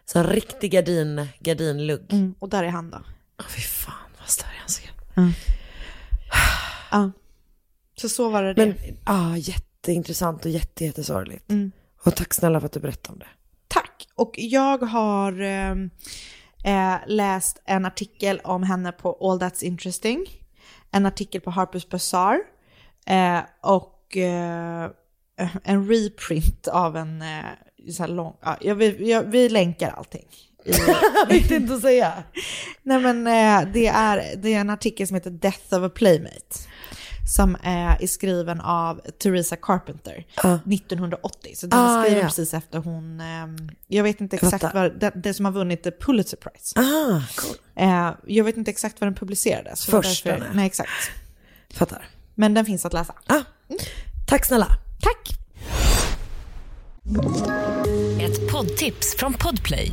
[0.05, 2.13] Så en riktig gardin, gardinlugg.
[2.13, 2.99] Mm, och där är han då.
[3.41, 4.91] Åh, Fy fan vad större han ser.
[6.91, 7.11] Ja.
[8.05, 8.67] Så så var det det.
[8.67, 8.77] Men
[9.07, 11.51] ja, jätteintressant och jätte, jättesorgligt.
[11.51, 11.73] Mm.
[12.05, 13.27] Och tack snälla för att du berättade om det.
[13.69, 14.09] Tack.
[14.15, 15.71] Och jag har eh,
[16.65, 20.27] eh, läst en artikel om henne på All That's Interesting.
[20.91, 22.41] En artikel på Harper's Bazaar.
[23.07, 24.91] Eh, och eh,
[25.65, 28.37] en reprint av en eh, så lång...
[28.43, 30.27] Ja, jag, vi, jag, vi länkar allting.
[31.29, 32.23] Viktigt inte att säga.
[32.83, 36.59] Nej men eh, det, är, det är en artikel som heter Death of a Playmate.
[37.27, 40.55] Som är skriven av Teresa Carpenter Ja.
[40.55, 41.53] 1980.
[41.57, 42.29] Så den Ah, är skriven ja.
[42.29, 43.47] precis efter hon, eh,
[43.89, 46.81] jag vet inte exakt vad, det, det som har vunnit the Pulitzer Prize.
[46.81, 47.57] Ah, cool.
[47.77, 49.87] Eh, jag vet inte exakt vad den publicerades.
[49.87, 50.51] Först därför-.
[50.55, 50.91] Nej exakt.
[51.75, 52.09] Fattar.
[52.35, 53.15] Men den finns att läsa.
[53.27, 53.41] Ah,
[54.27, 54.67] tack snälla.
[55.01, 55.31] Tack!
[58.21, 59.93] Ett poddtips från Podplay.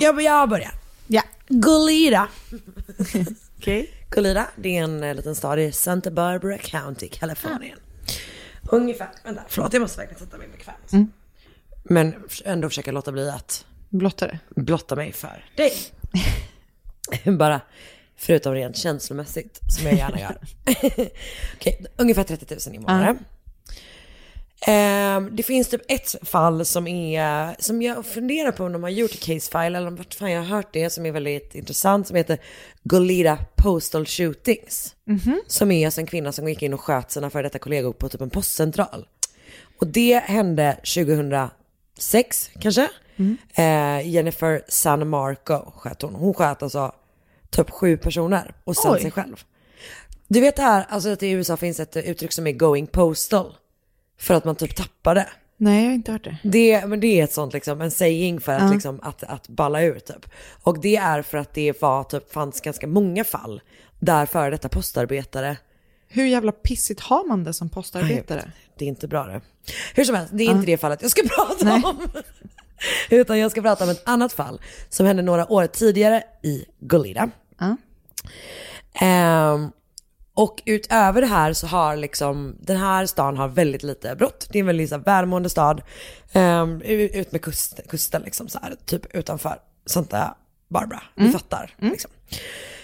[0.00, 0.72] Jag, jag börjar.
[1.06, 1.22] Ja.
[1.48, 2.28] Golira.
[3.58, 3.90] Okej.
[4.10, 7.78] Golira, det är en eh, liten stad i Santa Barbara County, Kalifornien.
[8.62, 10.92] Ungefär, vänta, förlåt jag måste verkligen sätta mig bekvämt.
[10.92, 11.12] Mm.
[11.82, 14.38] Men ändå försöka låta bli att Blottare.
[14.48, 15.72] blotta mig för dig.
[17.38, 17.60] Bara,
[18.16, 20.36] förutom rent känslomässigt, som jag gärna gör.
[21.56, 23.16] Okej, ungefär 30 000 invånare.
[24.66, 28.90] Ehm, det finns typ ett fall som är, som jag funderar på om de har
[28.90, 32.06] gjort i Case File, eller vart fan jag har hört det, som är väldigt intressant,
[32.06, 32.38] som heter
[32.82, 34.94] Goleta Postal Shootings.
[35.46, 38.08] Som är alltså en kvinna som gick in och sköt sina före detta kollegor på
[38.08, 39.06] typ en postcentral.
[39.78, 42.88] Och det hände 2006 kanske.
[43.54, 46.14] Eh, Jennifer San Marco sköt hon.
[46.14, 46.92] Hon sköt alltså
[47.50, 49.00] typ sju personer och sen Oj.
[49.00, 49.44] sig själv.
[50.28, 53.54] Du vet det här, alltså att i USA finns ett uttryck som är going postal.
[54.20, 55.28] För att man typ tappar det.
[55.56, 56.36] Nej, jag har inte hört det.
[56.42, 59.82] Det, men det är ett sånt liksom, en saying för att, liksom, att, att balla
[59.82, 60.30] ur typ.
[60.62, 63.60] Och det är för att det var, typ, fanns ganska många fall
[63.98, 65.56] där före detta postarbetare
[66.08, 68.52] Hur jävla pissigt har man det som postarbetare?
[68.78, 69.40] Det är inte bra det.
[69.94, 72.08] Hur som helst, det är inte det fallet jag ska prata om.
[73.10, 77.30] Utan jag ska prata om ett annat fall som hände några år tidigare i Goleta.
[77.58, 77.76] Ja.
[80.40, 84.48] Och utöver det här så har liksom, den här stan har väldigt lite brott.
[84.52, 85.82] Det är en väldigt så här, välmående stad.
[86.34, 90.34] Um, ut med kust, kusten liksom så här, typ utanför Santa
[90.68, 91.02] Barbara.
[91.14, 91.74] Ni fattar.
[91.78, 92.10] Liksom.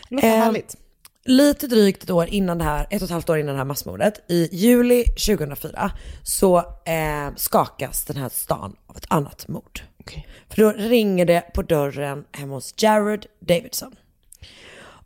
[0.09, 0.77] Låter Ehm, härligt.
[1.25, 3.65] Lite drygt ett år innan det här, ett och ett halvt år innan det här
[3.65, 5.91] massmordet, i juli 2004,
[6.23, 9.81] så eh, skakas den här stan av ett annat mord.
[10.01, 10.29] Okej.
[10.49, 13.97] För då ringer det på dörren hemma hos Jared Davidson.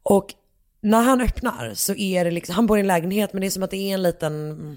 [0.03, 0.35] Och
[0.81, 3.51] när han öppnar så är det liksom, han bor i en lägenhet men det är
[3.51, 4.77] som att det är en liten, mm,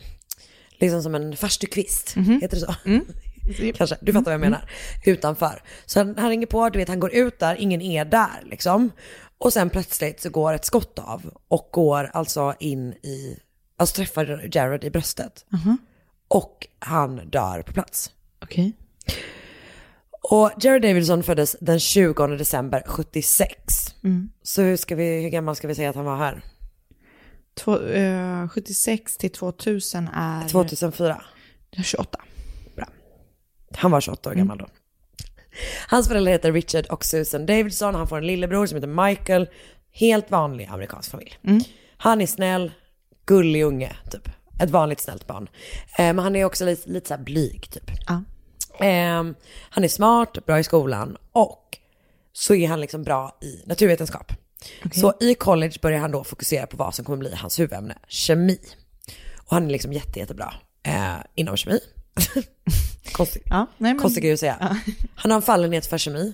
[0.69, 2.75] liksom som en farstukvist, heter det så?
[3.75, 4.69] Kanske, du fattar vad jag menar.
[5.05, 5.61] Utanför.
[5.85, 8.91] Så han, han ringer på, du vet han går ut där, ingen är där liksom.
[9.37, 13.39] Och sen plötsligt så går ett skott av och går alltså in i,
[13.77, 15.45] alltså träffar Jared i bröstet.
[16.27, 18.11] Och han dör på plats.
[18.41, 18.73] Okej.
[20.21, 23.82] Och Jared Davidson föddes den 20 december 76.
[24.43, 26.41] Så hur, ska vi, hur gammal ska vi säga att han var här?
[27.55, 31.21] Två- eh, 76 till 2000 är 2004.
[31.83, 32.19] 28.
[33.75, 34.67] Han var 28 år gammal då.
[35.87, 37.95] Hans föräldrar heter Richard och Susan Davidson.
[37.95, 39.49] Han får en lillebror som heter Michael.
[39.91, 41.37] Helt vanlig amerikansk familj.
[41.97, 42.71] Han är snäll,
[43.25, 44.29] gullig unge, typ.
[44.59, 45.49] Ett vanligt snällt barn.
[45.97, 47.91] Eh, men han är också lite, lite så blyg, typ.
[48.07, 48.13] Ja.
[48.85, 49.23] Eh,
[49.69, 51.77] han är smart, bra i skolan och
[52.33, 54.33] så är han liksom bra i naturvetenskap.
[54.93, 58.59] Så i college börjar han då fokusera på vad som kommer bli hans huvudämne, kemi.
[59.37, 60.53] Och han är liksom jätte, jättebra
[60.83, 61.79] eh, inom kemi.
[63.11, 63.43] Konstigt.
[63.45, 64.77] Ja, nej, men, Konstig grej att säga.
[65.15, 66.33] Han har en fallenhet för kemi.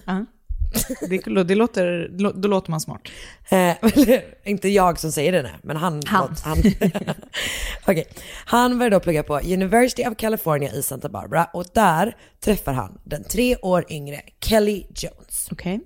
[1.09, 3.01] Det, det låter, då låter man smart.
[3.49, 3.75] Eh,
[4.43, 6.01] inte jag som säger det nej, men han.
[6.05, 6.35] Han.
[6.43, 6.57] han.
[7.87, 8.07] Okej.
[8.45, 12.99] Han började då plugga på University of California i Santa Barbara och där träffar han
[13.03, 15.49] den tre år yngre Kelly Jones.
[15.51, 15.79] Okej.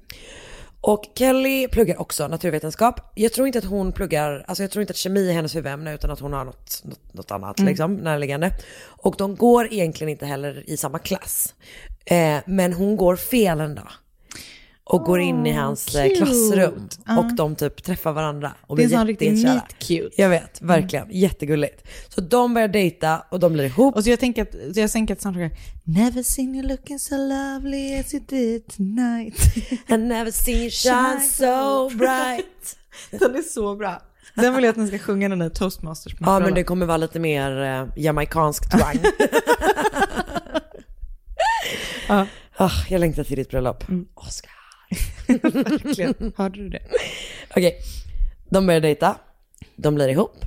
[0.81, 3.11] Och Kelly pluggar också naturvetenskap.
[3.15, 5.93] Jag tror inte att hon pluggar, alltså jag tror inte att kemi är hennes huvudämne
[5.93, 8.51] utan att hon har något, något, något annat liksom närliggande.
[8.85, 11.53] Och de går egentligen inte heller i samma klass.
[12.05, 13.87] Eh, men hon går fel en dag.
[14.85, 16.15] Och går in i hans eh, cute.
[16.15, 16.89] klassrum.
[17.17, 18.53] Och de typ träffar varandra.
[18.67, 19.53] Och Det är en blir sån riktig jättekära.
[19.53, 20.21] meet cute.
[20.21, 21.07] Jag vet, verkligen.
[21.11, 21.87] Jättegulligt.
[22.09, 23.95] Så de börjar dejta och de blir ihop.
[23.95, 25.51] Och så jag tänker att, så jag tänker att soundtrack
[25.83, 29.35] Never seen you looking so lovely as you did tonight.
[29.89, 32.77] I never seen you shine so bright.
[33.11, 34.01] Den är så bra.
[34.35, 36.97] Den vill jag att ni ska sjunga den i toastmasters Ja men det kommer vara
[36.97, 38.99] lite mer eh, jamaicansk twang.
[42.07, 42.27] Ja.
[42.57, 43.83] Ah, jag längtar till ditt bröllop.
[44.13, 44.51] Oscar.
[45.27, 46.33] Verkligen.
[46.37, 46.81] Hörde du det?
[47.49, 47.77] Okej,
[48.49, 49.15] de börjar dejta.
[49.75, 50.45] De blir ihop.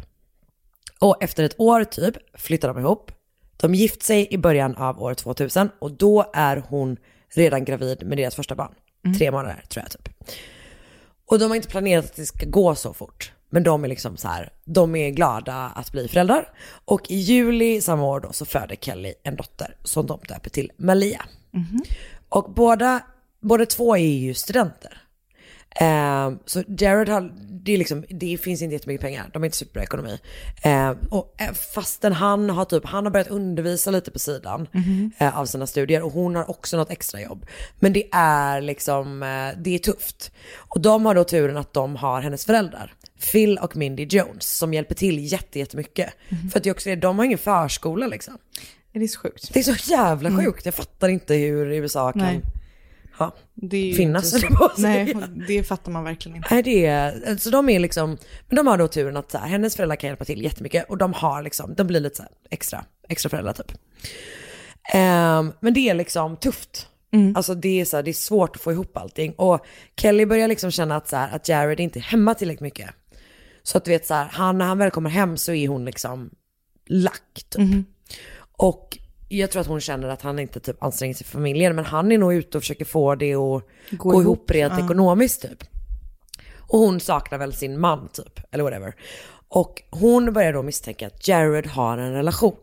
[1.00, 3.12] Och efter ett år typ flyttar de ihop.
[3.56, 6.96] De gift sig i början av år 2000 och då är hon
[7.34, 8.74] redan gravid med deras första barn.
[9.18, 10.08] Tre månader tror jag typ.
[11.26, 13.32] Och de har inte planerat att det ska gå så fort.
[13.50, 16.52] Men de är liksom så här, de är glada att bli föräldrar.
[16.84, 20.72] Och i juli samma år då så föder Kelly en dotter som de döper till
[20.76, 21.24] Malia.
[22.28, 23.00] Och båda,
[23.40, 25.02] båda två är ju studenter.
[25.80, 29.56] Eh, så Jared har, det, är liksom, det finns inte jättemycket pengar, de har inte
[29.56, 30.18] superbra ekonomi.
[30.62, 34.68] Eh, och eh, fastän han har typ, han har börjat undervisa lite på sidan
[35.18, 37.46] eh, av sina studier och hon har också något extra jobb.
[37.80, 40.32] Men det är liksom, eh, det är tufft.
[40.56, 42.94] Och de har då turen att de har hennes föräldrar.
[43.32, 46.10] Phil och Mindy Jones som hjälper till jätte, jättemycket.
[46.52, 48.38] För att det är också det, de har ingen förskola liksom.
[48.92, 49.54] Det är så sjukt.
[49.54, 52.42] Det är så jävla sjukt, jag fattar inte hur USA kan Nej.
[53.18, 53.32] Ja,
[53.70, 54.44] finnas.
[54.58, 55.16] på att Nej,
[55.48, 56.48] det fattar man verkligen inte.
[56.50, 59.48] Nej det är, så de är liksom, men de har då turen att så här,
[59.48, 62.32] hennes föräldrar kan hjälpa till jättemycket och de har liksom, de blir lite så här
[62.50, 63.72] extra, extra föräldrar typ.
[64.94, 66.88] Ehm, men det är liksom tufft.
[67.36, 69.32] Alltså det är så här, det är svårt att få ihop allting.
[69.32, 72.90] Och Kelly börjar liksom känna att, så här, att Jared inte är hemma tillräckligt mycket.
[73.62, 75.84] Så att du vet så här, han, när han väl kommer hem så är hon
[75.84, 76.30] liksom
[76.86, 77.60] lack typ.
[78.58, 78.98] Och
[79.28, 82.12] jag tror att hon känner att han inte typ anstränger sig för familjen, men han
[82.12, 85.64] är nog ute och försöker få det att gå, ihop, rent ekonomiskt typ.
[86.58, 88.94] Och hon saknar väl sin man typ, eller whatever.
[89.48, 92.56] Och hon börjar då misstänka att Jared har en relation.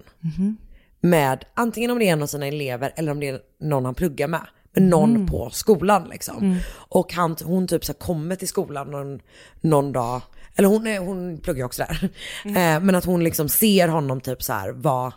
[1.01, 3.95] Med antingen om det är en av sina elever eller om det är någon han
[3.95, 4.47] pluggar med.
[4.76, 6.59] Men någon på skolan liksom.
[6.74, 9.20] Och han, hon typ så kommer till skolan någon,
[9.61, 10.22] någon dag.
[10.55, 12.09] Eller hon, är, hon pluggar också där.
[12.45, 15.14] Eh, men att hon liksom ser honom typ så här vara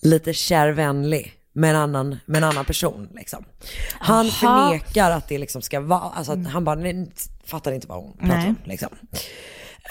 [0.00, 3.44] lite kärvänlig med en annan, med en annan person liksom.
[3.90, 7.12] Han förnekar att det liksom ska vara, alltså att han bara nej,
[7.44, 8.48] fattar inte vad hon pratar Nej.
[8.48, 8.88] om liksom.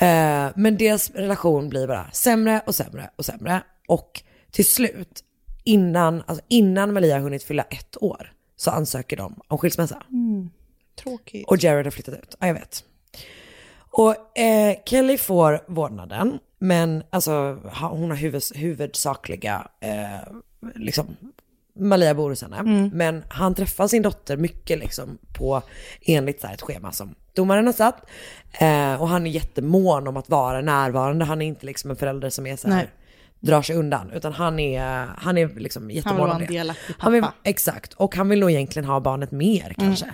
[0.02, 3.62] Eh, men deras relation blir bara sämre och sämre och sämre.
[3.88, 5.24] Och till slut,
[5.64, 10.04] innan, alltså innan Malia har hunnit fylla ett år, så ansöker de om skilsmässa.
[11.04, 11.48] Tråkigt.
[11.48, 12.84] Och Jared har flyttat ut, ja jag vet.
[13.92, 20.34] Och eh, Kelly får vårdnaden, men alltså hon har huvud, huvudsakliga, eh,
[20.76, 21.18] liksom,
[21.80, 22.90] Malia bor hos henne.
[22.94, 25.62] Men han träffar sin dotter mycket liksom på,
[26.02, 28.06] enligt så här, ett schema som domaren har satt.
[28.60, 32.30] Eh, och han är jättemån om att vara närvarande, han är inte liksom en förälder
[32.30, 32.90] som är så här, Nej.
[33.40, 36.54] drar sig undan, utan han är, han är liksom jättemån vara om en det.
[36.54, 37.36] delaktig Han vill, pappa.
[37.44, 40.06] exakt, och han vill nog egentligen ha barnet mer kanske.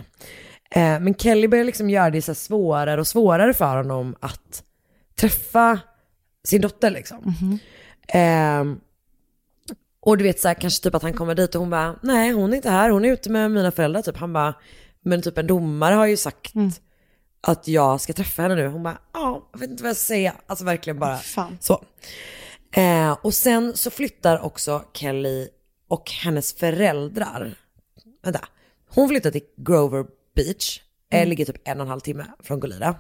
[0.72, 4.64] Eh, men Kelly börjar liksom göra det så svårare och svårare för honom att
[5.20, 5.80] träffa
[6.46, 7.34] sin dotter liksom.
[8.08, 8.64] Eh,
[10.00, 12.32] och du vet så här, kanske typ att han kommer dit och hon bara, nej
[12.32, 14.18] hon är inte här, hon är ute med mina föräldrar typ.
[14.18, 14.56] Han bara,
[15.02, 16.54] men typ en domare har ju sagt
[17.42, 18.68] att jag ska träffa henne nu.
[18.68, 20.36] Hon bara, ja, jag vet inte vad jag ska säga.
[20.48, 21.58] Alltså verkligen bara Fan.
[21.62, 21.84] så.
[22.76, 25.48] Eh, och sen så flyttar också Kelly
[25.88, 27.58] och hennes föräldrar,
[28.24, 28.40] vänta,
[28.90, 30.82] hon flyttar till Grover Beach,
[31.12, 32.96] eh, ligger typ en och en halv timme från Golida.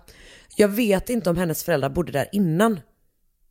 [0.56, 2.80] Jag vet inte om hennes föräldrar bodde där innan.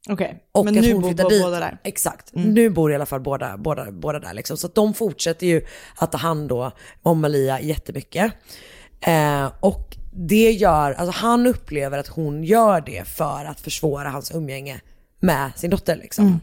[0.09, 1.43] Okej, Och men nu bor båda dit.
[1.43, 1.79] båda där.
[1.85, 2.31] Exakt.
[2.33, 4.57] Nu bor i alla fall båda, båda, båda där liksom.
[4.57, 5.63] Så de fortsätter ju
[5.97, 6.71] att ta hand då
[7.03, 8.33] om Malia jättemycket.
[9.01, 14.35] Eh, och det gör, alltså han upplever att hon gör det för att försvåra hans
[14.35, 14.81] umgänge
[15.21, 16.41] med sin dotter liksom.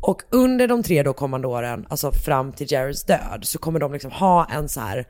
[0.00, 3.92] Och under de tre då kommande åren, alltså fram till Jareds död, så kommer de
[3.92, 5.06] liksom ha en så här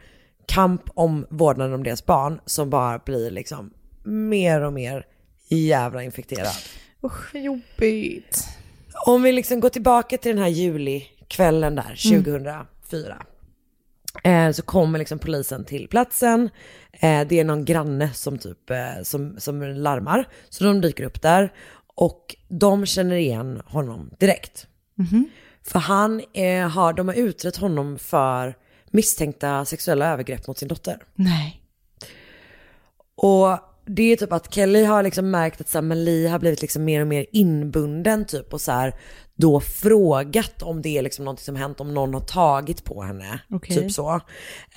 [0.46, 3.70] kamp om vårdnaden om deras barn som bara blir liksom
[4.04, 5.06] mer och mer
[5.48, 6.52] jävla infekterad.
[7.04, 8.48] Usch, jobbigt.
[9.06, 13.26] Om vi liksom går tillbaka till den här julikvällen där, 2004.
[14.24, 16.50] Eh, så kommer liksom polisen till platsen.
[16.92, 20.28] Eh, det är någon granne som typ, eh, som, som larmar.
[20.48, 21.52] Så de dyker upp där.
[21.94, 24.66] Och de känner igen honom direkt.
[25.62, 28.56] För han eh, har, de har utrett honom för
[28.90, 31.02] misstänkta sexuella övergrepp mot sin dotter.
[31.14, 31.60] Nej.
[33.16, 36.62] Och det är typ att Kelly har liksom märkt att så här, Malie har blivit
[36.62, 38.94] liksom mer och mer inbunden typ och så här
[39.34, 43.40] då frågat om det är liksom någonting som hänt, om någon har tagit på henne.
[43.50, 43.76] Okej.
[43.76, 44.20] Typ så.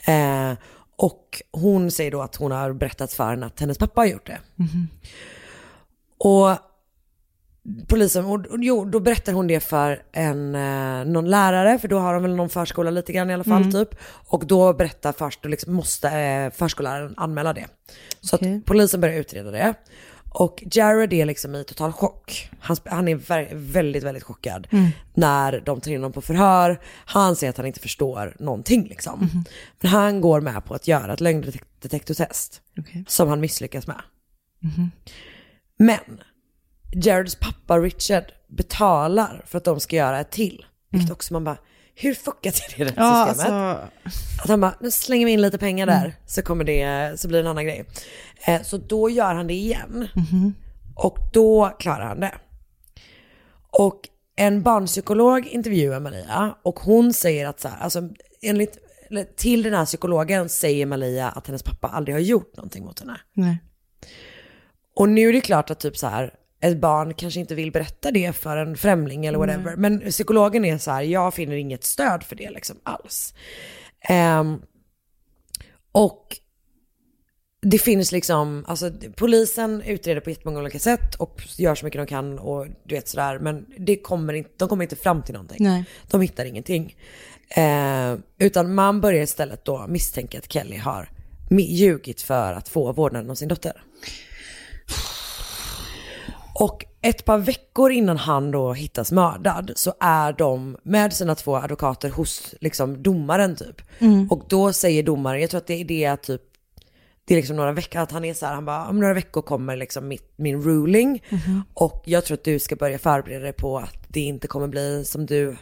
[0.07, 0.53] Eh,
[0.95, 4.27] och hon säger då att hon har berättat för henne att hennes pappa har gjort
[4.27, 4.39] det.
[6.17, 6.49] Och
[7.87, 11.99] polisen, och, och, jo, då berättar hon det för en, eh, någon lärare, för då
[11.99, 13.95] har de väl någon förskola lite grann i alla fall typ.
[14.27, 17.65] Och då berättar först, då liksom måste eh, förskolläraren anmäla det.
[18.21, 18.57] Så Okej.
[18.57, 19.73] att polisen börjar utreda det.
[20.29, 22.49] Och Jared är liksom i total chock.
[22.59, 23.15] Han, han är
[23.53, 24.67] väldigt, väldigt chockad
[25.13, 26.79] när de tar in honom på förhör.
[27.05, 29.29] Han säger att han inte förstår någonting liksom.
[29.81, 33.05] Men han går med på att göra ett lögndetektortest Okej.
[33.07, 34.01] som han misslyckas med.
[35.77, 36.21] Men
[36.91, 40.65] Jareds pappa Richard betalar för att de ska göra ett till.
[40.89, 41.57] Vilket också man bara,
[41.95, 42.95] hur fuckat är det rättssystemet?
[42.97, 47.19] Ja, alltså, Att han bara, nu slänger vi in lite pengar där så kommer det,
[47.19, 47.85] så blir det en annan grej.
[48.47, 50.07] Eh, så då gör han det igen.
[50.95, 52.35] Och då klarar han det.
[53.71, 58.09] Och en barnpsykolog intervjuar Maria och hon säger att så här, alltså
[58.41, 58.77] enligt
[59.35, 63.17] till den här psykologen säger Malia att hennes pappa aldrig har gjort någonting mot henne.
[63.33, 63.57] Nej.
[64.95, 68.11] Och nu är det klart att typ så här, ett barn kanske inte vill berätta
[68.11, 69.75] det för en främling eller whatever.
[69.75, 73.33] Men psykologen är så här, jag finner inget stöd för det liksom alls.
[74.01, 74.61] Ehm,
[75.91, 76.37] och
[77.61, 82.07] det finns liksom, alltså polisen utreder på jättemånga olika sätt och gör så mycket de
[82.07, 83.39] kan och du vet sådär.
[83.39, 85.57] Men det kommer inte, de kommer inte fram till någonting.
[85.59, 85.85] Nej.
[86.09, 86.95] De hittar ingenting.
[87.49, 91.09] Eh, utan man börjar istället då misstänka att Kelly har
[91.49, 93.83] ljugit för att få vårdnaden om sin dotter.
[96.59, 101.55] Och ett par veckor innan han då hittas mördad så är de med sina två
[101.55, 103.81] advokater hos liksom domaren typ.
[104.29, 106.41] Och då säger domaren, jag tror att det är det typ,
[107.25, 109.41] det är liksom några veckor, att han är så här, han bara, om några veckor
[109.41, 111.23] kommer liksom mitt, min ruling.
[111.73, 115.05] Och jag tror att du ska börja förbereda dig på att det inte kommer bli
[115.05, 115.57] som du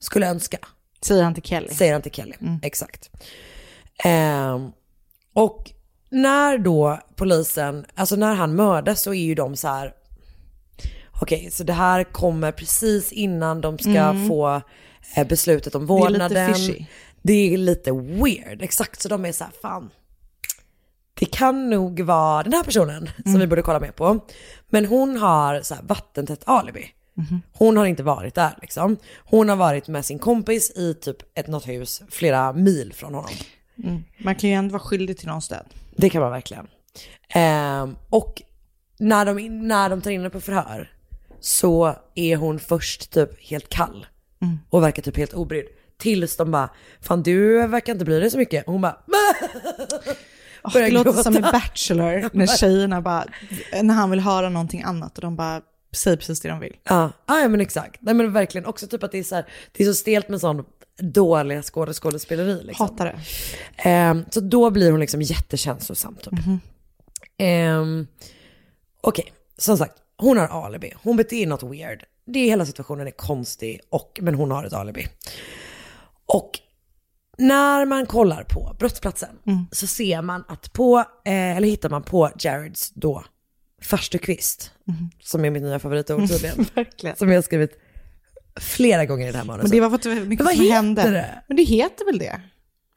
[0.00, 0.58] skulle önska.
[1.02, 1.68] Säger han till Kelly.
[1.68, 3.10] Säger han till Kelly, exakt.
[4.04, 4.70] Ehm,
[5.32, 5.70] och
[6.10, 9.92] när då polisen, alltså när han mördas så är ju de så här,
[11.20, 14.62] okej så det här kommer precis innan de ska få
[15.16, 16.54] eh, beslutet om Det är lite vårdnaden.
[16.54, 16.84] fishy.
[17.22, 19.02] Det är lite weird, exakt.
[19.02, 19.90] Så de är så här, fan,
[21.14, 24.20] det kan nog vara den här personen som vi borde kolla mer på.
[24.68, 26.86] Men hon har så här vattentätt alibi.
[27.52, 28.96] Hon har inte varit där liksom.
[29.24, 33.30] Hon har varit med sin kompis i typ ett något hus flera mil från honom.
[34.18, 35.66] Man kan ju ändå vara skyldig till någons död.
[35.96, 36.66] Det kan man verkligen.
[37.28, 38.42] Ehm, och
[38.98, 40.90] när de, när de tar in henne på förhör
[41.40, 44.06] så är hon först typ helt kall
[44.70, 45.66] och verkar typ helt obrydd.
[45.98, 46.70] Tills de bara,
[47.00, 48.66] fan du verkar inte bry dig så mycket.
[48.66, 48.96] Och hon bara,
[50.64, 51.22] Oh, det låter gråta.
[51.22, 53.24] som i Bachelor, när tjejerna bara,
[53.82, 55.60] när han vill höra någonting annat och de bara
[55.92, 56.76] säger precis det de vill.
[56.84, 57.96] Ja, ja ja, men exakt.
[58.02, 60.40] Nej men verkligen också typ att det är så, här, det är så stelt med
[60.40, 60.64] sån
[61.00, 62.86] dåliga skåd- skådespeleri liksom.
[62.88, 63.18] Hatar det.
[63.88, 66.32] Ehm, så då blir hon liksom jättekänslosam typ.
[67.38, 68.06] Ehm,
[69.00, 70.92] Okej, som sagt, hon har alibi.
[71.02, 72.04] Hon beter något weird.
[72.26, 75.06] Det hela situationen är konstig, och, men hon har ett alibi.
[76.26, 76.50] Och
[77.38, 79.38] när man kollar på brottsplatsen
[79.72, 83.24] så ser man att på, eh, eller hittar man på Jareds då
[83.82, 84.72] farstukvist,
[85.20, 87.16] som är mitt nya favoritord tydligen, Verkligen.
[87.16, 87.78] som jag har skrivit
[88.60, 89.70] flera gånger i det här Men manuset.
[89.70, 91.02] det var för att det var mycket Men vad som heter hände.
[91.10, 91.42] det?
[91.48, 92.40] Men det heter väl det?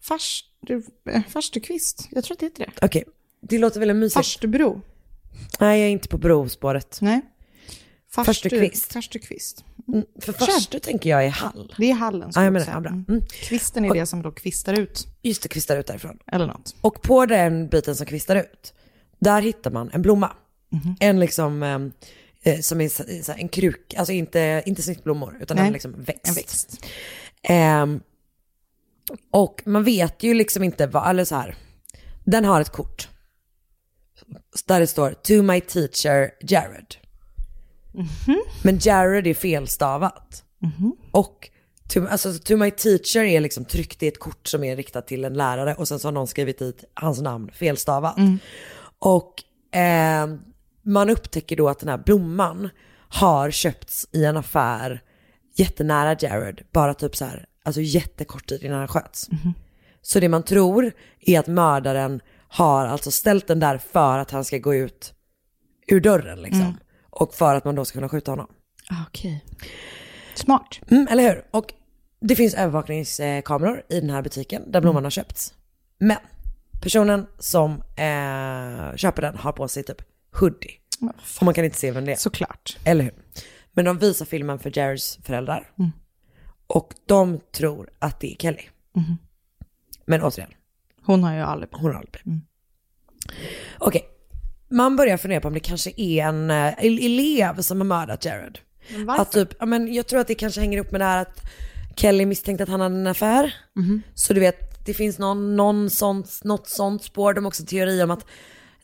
[0.02, 2.08] Farstu, eh, farstukvist.
[2.12, 2.86] Jag tror att det heter det.
[2.86, 3.04] Okej,
[3.42, 4.14] det låter väl mysigt.
[4.14, 4.82] Farstubro.
[5.60, 6.98] Nej, jag är inte på brospåret.
[7.02, 7.22] Nej.
[8.12, 8.94] Farstukvist.
[8.94, 9.66] Farstukvist.
[9.88, 11.74] Mm, För farstu tänker jag är Hall.
[11.78, 12.32] Det är hallen.
[12.34, 12.92] Skulle jag menar, ja, bra.
[12.92, 13.06] Mm.
[13.10, 13.22] Mm.
[13.32, 15.08] Kvisten är Och- det som då kvistar ut.
[15.22, 16.18] Just det, kvistar ut därifrån.
[16.32, 16.76] Eller något.
[16.82, 18.74] Och på den biten som kvistar ut,
[19.20, 20.32] där hittar man en blomma.
[21.00, 25.74] En liksom, eh, eh, som är en kruk, alltså inte, inte snittblommor, utan Nej, en
[25.74, 26.28] liksom växt.
[26.28, 26.86] En växt.
[27.44, 28.00] Ehm,
[29.32, 31.56] och man vet ju liksom inte vad, eller så här,
[32.24, 33.10] den har ett kort.
[34.66, 36.96] Där det står to my teacher Jared.
[38.64, 40.44] Men Jared är felstavat.
[41.12, 41.50] Och
[41.94, 45.26] to, alltså, to my teacher är liksom tryckt i ett kort som är riktat till
[45.26, 48.18] en lärare och sen så har någon skrivit dit hans namn felstavat.
[49.00, 49.34] Och
[49.72, 50.40] ehm,
[50.82, 52.70] man upptäcker då att den här blomman
[53.10, 55.02] har köpts i en affär
[55.56, 59.30] jättenära Jared, bara typ så här, alltså jättekort tid innan han sköts.
[60.02, 62.22] Så det man tror är att mördaren
[62.52, 65.14] har alltså ställt den där för att han ska gå ut
[65.88, 66.78] ur dörren liksom.
[67.10, 68.48] Och för att man då ska kunna skjuta honom.
[68.90, 69.46] Ah, Okej.
[70.36, 70.80] Smart.
[70.88, 71.46] Mm, eller hur?
[71.52, 71.74] Och
[72.20, 75.54] det finns övervakningskameror i den här butiken där blomman har köpts.
[75.98, 76.18] Men
[76.82, 80.02] personen som eh, köper den har på sig typ
[80.40, 80.72] hoodie.
[81.00, 82.16] Men Och man kan inte se vem det är.
[82.16, 82.78] Såklart.
[82.84, 83.14] Eller hur?
[83.72, 85.72] Men de visar filmen för Jareds föräldrar.
[86.68, 88.64] Och de tror att det är Kelly.
[90.06, 90.52] Men återigen,
[91.06, 91.68] Hon har ju alibi.
[91.72, 92.20] hon har alibi.
[93.80, 94.04] Okej,
[94.72, 98.60] man börjar fundera på om det kanske är en eh, elev som har mördat Jared.
[99.08, 101.42] Att typ, ja, men jag tror att det kanske hänger upp med det här att
[101.96, 103.56] Kelly misstänkte att han hade en affär.
[104.16, 107.34] Så du vet, det finns någon, någon sånt, något sånt spår.
[107.34, 108.26] De har också teori om att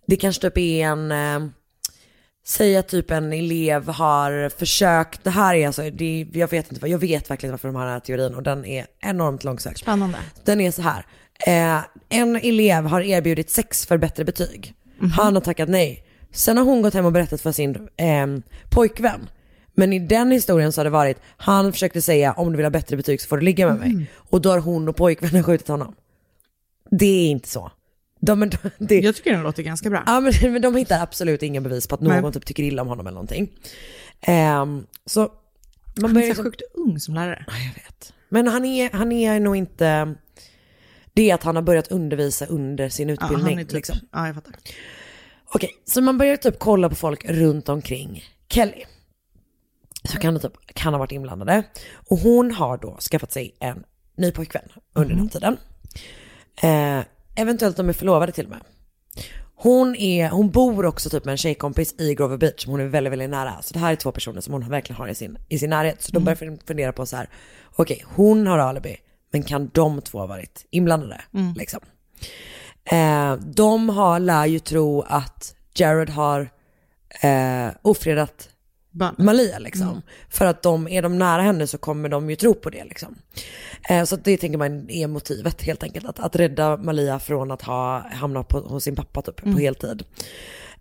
[0.07, 1.49] det kanske typ är en, eh,
[2.47, 6.81] säg att typ en elev har försökt, det här är alltså, det, jag vet inte
[6.81, 9.79] vad, jag vet verkligen varför de har den här teorin och den är enormt långsökt.
[9.79, 10.17] Spännande.
[10.45, 11.05] Den är så här.
[11.45, 11.79] Eh,
[12.09, 14.73] en elev har erbjudit sex för bättre betyg.
[15.15, 16.03] Han har tackat nej.
[16.31, 18.27] Sen har hon gått hem och berättat för sin eh,
[18.69, 19.29] pojkvän.
[19.73, 22.71] Men i den historien så har det varit, han försökte säga om du vill ha
[22.71, 24.07] bättre betyg så får du ligga med mig.
[24.15, 25.95] Och då har hon och pojkvännen skjutit honom.
[26.91, 27.71] Det är inte så.
[28.19, 30.03] De, det, Jag tycker den låter ganska bra.
[30.05, 32.33] Ja men, men de hittar absolut inga bevis på att någon Nej.
[32.33, 33.51] typ tycker illa om honom eller någonting.
[34.21, 35.31] Ehm, så man
[36.01, 37.45] Han börjar är så liksom, sjukt ung som lärare.
[37.47, 38.13] Ja, jag vet.
[38.29, 40.15] Men han är, han är nog inte...
[41.17, 43.41] Det är att han har börjat undervisa under sin Ja, utbildning.
[43.55, 43.97] han är typ, liksom.
[44.11, 44.53] ja, jag fattar.
[45.53, 48.83] Okej, så man börjar typ kolla på folk runt omkring Kelly.
[50.03, 51.63] Så kan det typ, kan ha varit inblandade.
[52.09, 53.83] Och hon har då skaffat sig en
[54.17, 54.63] ny pojkvän
[54.93, 55.57] under den här tiden.
[56.61, 57.05] Eh,
[57.35, 58.59] eventuellt de är förlovade till och med.
[59.55, 62.85] Hon, är, hon bor också typ med en tjejkompis i Grover Beach som hon är
[62.85, 63.61] väldigt, väldigt nära.
[63.61, 66.01] Så det här är två personer som hon verkligen har i sin, i sin närhet.
[66.01, 67.29] Så de börjar fun- fundera på så här,
[67.75, 68.97] okej hon har alibi,
[69.31, 71.21] men kan de två ha varit inblandade?
[71.55, 71.79] Liksom.
[72.83, 76.49] Eh, de har, lär ju tro att Jared har
[77.21, 78.49] eh, ofredat
[78.91, 79.15] Barn.
[79.17, 80.01] Malia liksom.
[80.29, 83.15] För att de, är de nära henne så kommer de ju tro på det liksom.
[83.89, 86.05] Eh, så det tänker man är motivet helt enkelt.
[86.05, 90.03] Att, att rädda Malia från att ha, hamna på, hos sin pappa typ, på heltid.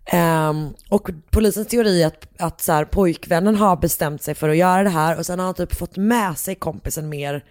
[0.05, 4.57] Ehm, och polisens teori är att, att så här, pojkvännen har bestämt sig för att
[4.57, 7.43] göra det här och sen har han typ fått med sig kompisen mer,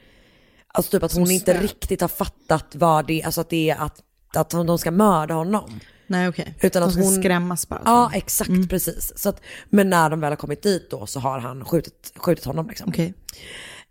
[0.76, 4.02] alltså typ att hon inte riktigt har fattat vad det alltså att det är att,
[4.34, 5.80] att de ska mörda honom.
[6.06, 6.54] Nej okej.
[6.62, 7.82] Utan De att ska hon- skrämmas bara.
[7.84, 9.12] Ja, exakt precis.
[9.16, 12.44] Så att, men när de väl har kommit dit då så har han skjutit, skjutit
[12.44, 12.88] honom liksom.
[12.88, 13.14] Okej.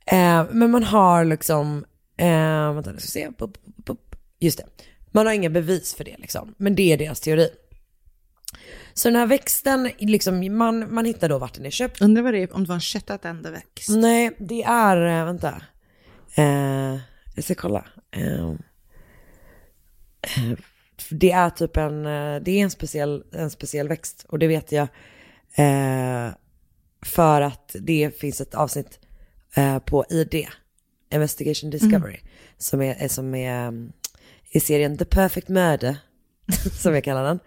[0.06, 1.86] Eh, men man har liksom,
[2.18, 4.16] eh, vänta nu ska se, Bup, bup, bup.
[4.40, 4.66] just det.
[5.12, 7.50] Man har inga bevis för det liksom, men det är deras teori.
[8.94, 12.02] Så den här växten, liksom, man, man hittar då vart den är köpt.
[12.02, 13.90] Undrar vad det är, om det var en köttätande växt.
[13.90, 15.62] Nej, det är, eh, vänta.
[16.36, 16.98] Eh,
[17.36, 17.86] jag ska kolla.
[18.12, 18.50] Eh,
[20.22, 20.58] eh,
[21.10, 24.72] det är typ en, eh, det är en speciell, en speciell växt och det vet
[24.72, 24.88] jag.
[25.56, 26.30] Eh,
[27.06, 29.00] för att det finns ett avsnitt
[29.56, 30.48] eh, på ID,
[31.14, 32.20] Investigation Discovery,
[32.58, 33.92] som är, är, som är um,
[34.52, 35.98] i serien The Perfect Murder,
[36.82, 37.40] som jag kallar den.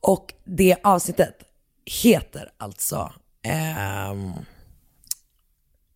[0.00, 1.42] Och det avsnittet
[2.02, 3.12] heter alltså
[3.42, 4.32] ehm,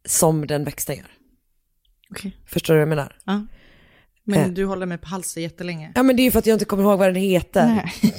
[0.05, 1.22] som den växten gör.
[2.13, 2.37] Okej.
[2.47, 3.17] Förstår du vad jag menar?
[3.25, 3.47] Ja.
[4.25, 4.49] Men Eh.
[4.49, 5.93] du håller mig på halsen jättelänge.
[5.95, 7.67] Ja men det är ju för att jag inte kommer ihåg vad den heter.
[7.67, 7.93] Nej.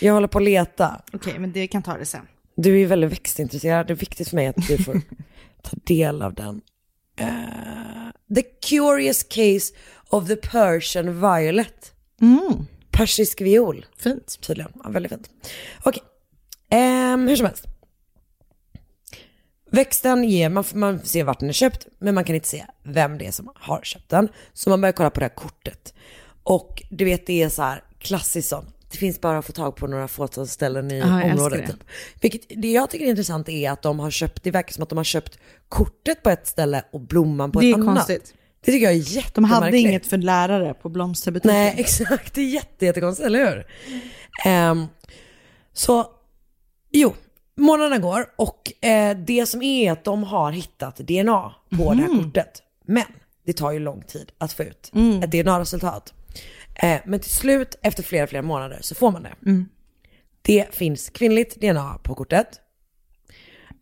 [0.00, 1.02] Jag håller på att leta.
[1.12, 2.26] Okej, men det kan ta det sen.
[2.56, 3.86] Du är ju väldigt växtintresserad.
[3.86, 5.00] Det är viktigt för mig att du får
[5.62, 6.60] ta del av den.
[7.16, 7.26] Eh,
[8.34, 9.74] the Curious Case
[10.10, 11.92] of the Persian Violet.
[12.20, 12.66] Mm.
[12.90, 13.86] Persisk viol.
[13.98, 14.38] Fint.
[14.40, 14.72] Tydligen.
[14.84, 15.30] Ja, väldigt fint.
[15.82, 16.02] Okej.
[16.70, 17.66] Ehm, hur som helst.
[19.72, 23.18] Växten ger, man, man ser vart den är köpt, men man kan inte se vem
[23.18, 24.28] det är som har köpt den.
[24.52, 25.94] Så man börjar kolla på det här kortet.
[26.42, 28.74] Och du vet, det är så här klassiskt sånt.
[28.90, 31.66] Det finns bara att få tag på några fåtal ställen i älskar området.
[31.66, 31.72] det.
[31.72, 31.82] Typ.
[32.20, 34.88] Vilket, det jag tycker är intressant är att de har köpt, det verkar som att
[34.88, 37.94] de har köpt kortet på ett ställe och blomman på Det ett är annat.
[37.96, 38.34] konstigt.
[38.64, 39.62] Det tycker jag är De jättemärkligt.
[39.64, 41.54] hade inget för lärare på blomsterbutiken.
[41.56, 42.34] Nej, exakt.
[42.34, 43.66] Det är jätte, jättekonstigt, eller hur?
[44.44, 44.86] Ehm,
[45.72, 46.06] så,
[46.90, 47.14] jo,
[47.62, 52.22] månaderna går och eh, det som är att de har hittat DNA på det här
[52.22, 52.62] kortet.
[52.84, 53.04] Men
[53.46, 54.92] det tar ju lång tid att få ut
[55.22, 56.14] ett DNA-resultat.
[56.74, 59.34] Eh, men till slut, efter flera, flera månader, så får man det.
[60.42, 62.60] Det finns kvinnligt DNA på kortet.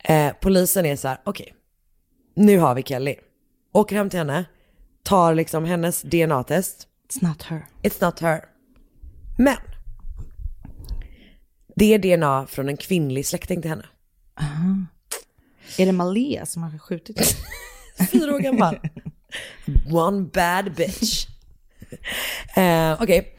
[0.04, 1.54] Eh, polisen är så här, okej,
[2.34, 3.16] nu har vi Kelly.
[3.72, 4.44] Åker hem till henne,
[5.02, 6.86] tar liksom hennes DNA-test.
[7.08, 7.66] It's not her.
[7.82, 8.44] It's not her.
[9.38, 9.56] Men.
[11.80, 13.84] Det är DNA från en kvinnlig släkting till henne.
[15.78, 18.08] Är det Malia som har skjutit henne?
[18.12, 18.78] Fyra år gammal.
[19.92, 21.26] One bad bitch.
[22.56, 23.36] Eh, Okej.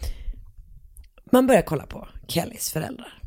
[1.32, 3.22] Man börjar kolla på Kellys föräldrar.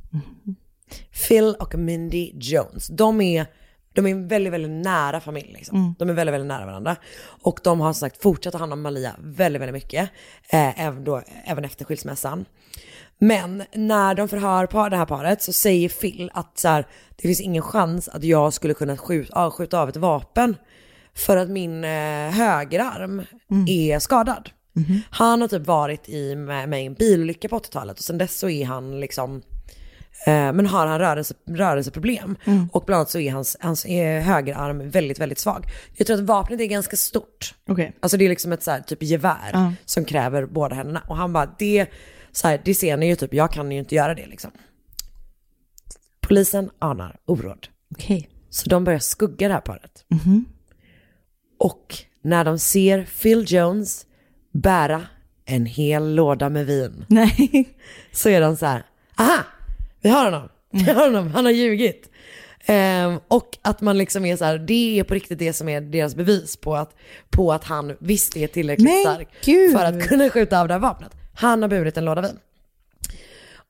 [1.28, 2.86] Phil och Mindy Jones.
[2.88, 3.46] De är,
[3.92, 5.52] de är en väldigt, väldigt nära familj.
[5.52, 5.94] Liksom.
[5.98, 6.96] De är väldigt, väldigt nära varandra.
[7.22, 10.10] Och de har som sagt fortsatt att handla om Malia väldigt, väldigt mycket.
[10.48, 12.44] Eh, även, då, även efter skilsmässan.
[13.18, 16.86] Men när de förhör på det här paret så säger Phil att så här,
[17.16, 20.56] det finns ingen chans att jag skulle kunna skjuta, skjuta av ett vapen.
[21.14, 23.22] För att min eh, högerarm
[23.68, 24.50] är skadad.
[25.10, 28.48] Han har typ varit i, med, med en bilolycka på 80-talet och sen dess så
[28.48, 29.42] är han liksom
[30.26, 32.36] Eh, men har han rörelse, rörelseproblem.
[32.72, 35.66] Och bland annat så är hans, hans eh, högerarm väldigt, väldigt svag.
[35.96, 37.54] Jag tror att vapnet är ganska stort.
[37.68, 37.96] Okej.
[38.00, 39.72] Alltså det är liksom ett så här, typ gevär Ja.
[39.84, 41.02] som kräver båda händerna.
[41.08, 41.86] Och han bara, det,
[42.34, 44.50] så här, det ser ni ju typ, jag kan ju inte göra det liksom.
[46.20, 47.68] Polisen anar oråd.
[47.90, 48.28] Okej.
[48.50, 50.04] Så de börjar skugga det här paret.
[51.58, 54.06] Och när de ser Phil Jones
[54.52, 55.02] bära
[55.44, 57.68] en hel låda med vin Nej.
[58.12, 58.86] så är de så här,
[59.18, 59.38] aha,
[60.00, 62.10] vi har honom, vi har honom, han har ljugit.
[62.66, 65.80] Ehm, och att man liksom är så här, det är på riktigt det som är
[65.80, 66.96] deras bevis på att,
[67.30, 69.72] på att han visst är tillräckligt Men stark gud.
[69.72, 71.16] för att kunna skjuta av det här vapnet.
[71.34, 72.38] Han har burit en låda vin.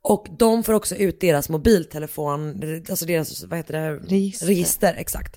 [0.03, 3.97] Och de får också ut deras mobiltelefon, alltså deras, vad heter det?
[3.97, 4.47] Register.
[4.47, 5.37] Register, exakt.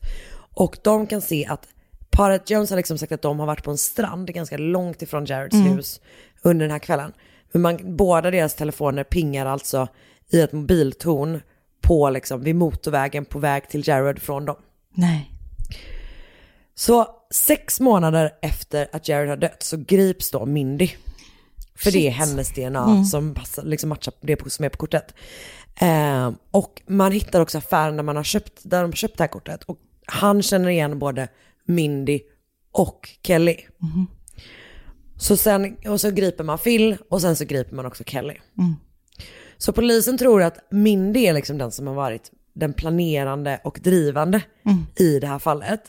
[0.53, 1.67] Och de kan se att
[2.09, 5.25] paret Jones har liksom sagt att de har varit på en strand ganska långt ifrån
[5.25, 6.01] Jareds hus
[6.41, 7.13] under den här kvällen.
[7.51, 9.87] Men man, båda deras telefoner pingar alltså
[10.29, 11.41] i ett mobiltorn
[11.81, 14.55] på liksom vid motorvägen på väg till Jared från dem.
[14.93, 15.31] Nej.
[16.75, 20.89] Så sex månader efter att Jared har dött så grips då Mindy.
[21.77, 25.13] För det är hennes DNA som passar, liksom matchar det som är på kortet.
[25.81, 29.23] Eh, och man hittar också affären där man har köpt, där de har köpt det
[29.23, 29.63] här kortet.
[29.63, 31.27] Och han känner igen både
[31.65, 32.19] Mindy
[32.71, 33.57] och Kelly.
[35.19, 38.35] Så sen, och så griper man Phil och sen så griper man också Kelly.
[39.57, 44.41] Så polisen tror att Mindy är liksom den som har varit den planerande och drivande
[44.95, 45.81] i det här fallet.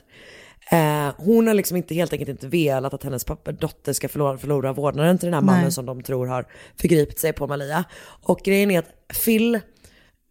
[0.71, 4.39] Eh, hon har liksom inte, helt enkelt inte velat att hennes pappa, dotter ska förlora,
[4.39, 5.73] förlora vårdnaden till den här mannen Nej.
[5.73, 6.47] som de tror har
[6.77, 7.85] förgripit sig på Malia.
[8.23, 9.61] Och grejen är att Phil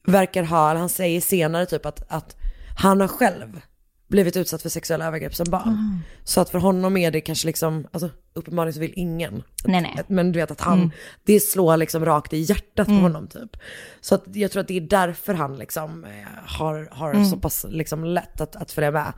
[0.08, 2.36] verkar ha, han säger senare typ att, att
[2.78, 3.62] han har själv
[4.08, 6.00] blivit utsatt för sexuella övergrepp som barn.
[6.24, 9.44] Så att för honom är det kanske liksom, alltså uppenbarligen så vill ingen.
[9.66, 10.04] Nej, nej.
[10.08, 10.92] Men du vet att han,
[11.24, 13.58] det slår liksom rakt i hjärtat på honom typ.
[14.02, 16.10] Så att jag tror att det är därför han liksom eh,
[16.46, 19.14] har, har så pass liksom lätt att, att följa med.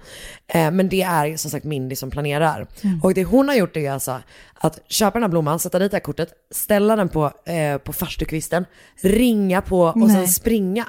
[0.47, 2.67] Eh, men det är som sagt Mindy som planerar.
[3.03, 4.21] Och det hon har gjort är alltså
[4.53, 7.93] att köpa den här blomman, sätta dit det här kortet, ställa den på, eh, på
[7.93, 8.65] farstukvisten,
[9.01, 10.27] ringa på och sen Nej.
[10.27, 10.85] springa.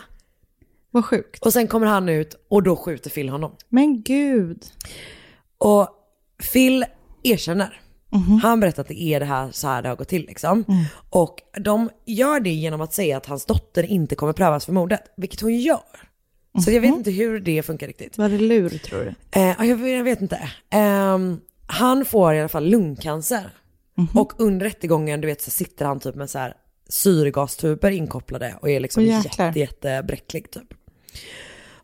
[0.91, 1.47] Vad sjukt.
[1.47, 3.57] Och sen kommer han ut och då skjuter Phil honom.
[3.68, 4.64] Men gud.
[5.59, 5.88] Och
[6.53, 6.84] Phil
[7.22, 7.80] erkänner.
[8.43, 10.64] Han berättar att det är det här, så här det har gått till liksom.
[11.11, 15.03] Och de gör det genom att säga att hans dotter inte kommer prövas för mordet,
[15.16, 15.80] vilket hon gör.
[16.64, 18.18] Så jag vet inte hur det funkar riktigt.
[18.18, 19.41] Var det lur tror du?
[19.41, 20.51] Eh, jag, jag vet inte.
[20.70, 23.51] Ehm, han får i alla fall lungcancer.
[24.14, 26.55] Och under rättegången, du vet, så sitter han typ med så här
[26.88, 29.47] syrgastuber inkopplade och är liksom jäklar.
[29.47, 30.74] jätte, jättebräcklig typ.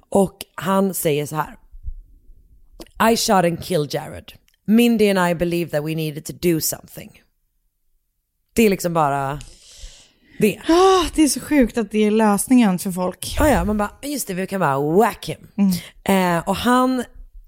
[0.09, 1.57] Och han säger så här.
[3.12, 4.33] I shot and killed Jared.
[4.66, 7.22] Mindy and I believed that we needed to do something.
[8.53, 9.41] Det är liksom bara
[10.39, 10.61] det.
[10.68, 13.37] Ah, det är så sjukt att det är lösningen för folk.
[13.39, 15.49] Ja, ja, man bara, just det, vi kan bara whack him.
[16.05, 17.05] Eh, och han,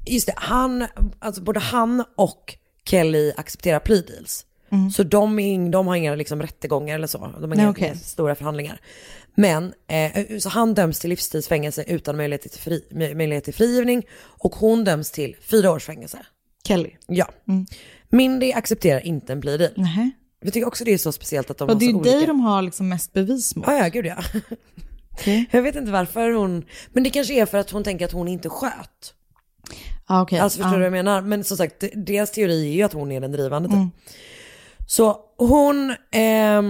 [0.06, 0.86] just det, han,
[1.18, 2.54] alltså både han och
[2.84, 4.44] Kelly accepterar plea deals.
[4.92, 8.34] Så de, är, de har inga liksom, rättegångar eller så, de har Nej, inga stora
[8.34, 8.80] förhandlingar.
[9.34, 14.54] Men, eh, så han döms till livstidsfängelse utan möjlighet till, fri, möjlighet till frigivning och
[14.54, 16.18] hon döms till fyra års fängelse.
[16.64, 16.90] Kelly.
[17.06, 17.28] Ja.
[18.08, 19.72] Mindy accepterar inte en plea deal.
[19.76, 20.10] Nej.
[20.40, 21.96] Jag tycker också det är så speciellt att de Och har det är så ju
[21.98, 22.16] olika...
[22.16, 23.66] dig de har liksom mest bevis mot.
[23.66, 24.16] Ja, ja, gud ja.
[25.12, 25.46] Okej.
[25.50, 28.28] Jag vet inte varför hon, men det kanske är för att hon tänker att hon
[28.28, 29.14] inte sköt.
[30.06, 30.38] Ah, okay.
[30.38, 31.22] Alltså förstår du vad jag menar?
[31.22, 33.78] Men som sagt, de- deras teori är ju att hon är den drivande typ.
[34.90, 36.62] Så hon, eh,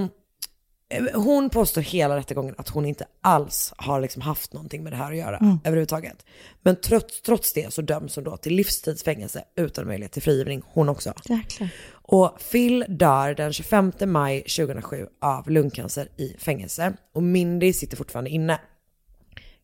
[1.15, 5.13] hon påstår hela rättegången att hon inte alls har liksom haft någonting med det här
[5.13, 6.27] att göra överhuvudtaget.
[6.63, 10.89] Men trots, trots det så döms hon då till livstidsfängelse utan möjlighet till frigivning, hon
[10.89, 11.13] också.
[11.25, 11.69] Jäklar.
[11.91, 18.31] Och Phil dör den 25 maj 2007 av lungcancer i fängelse och Mindy sitter fortfarande
[18.31, 18.61] inne.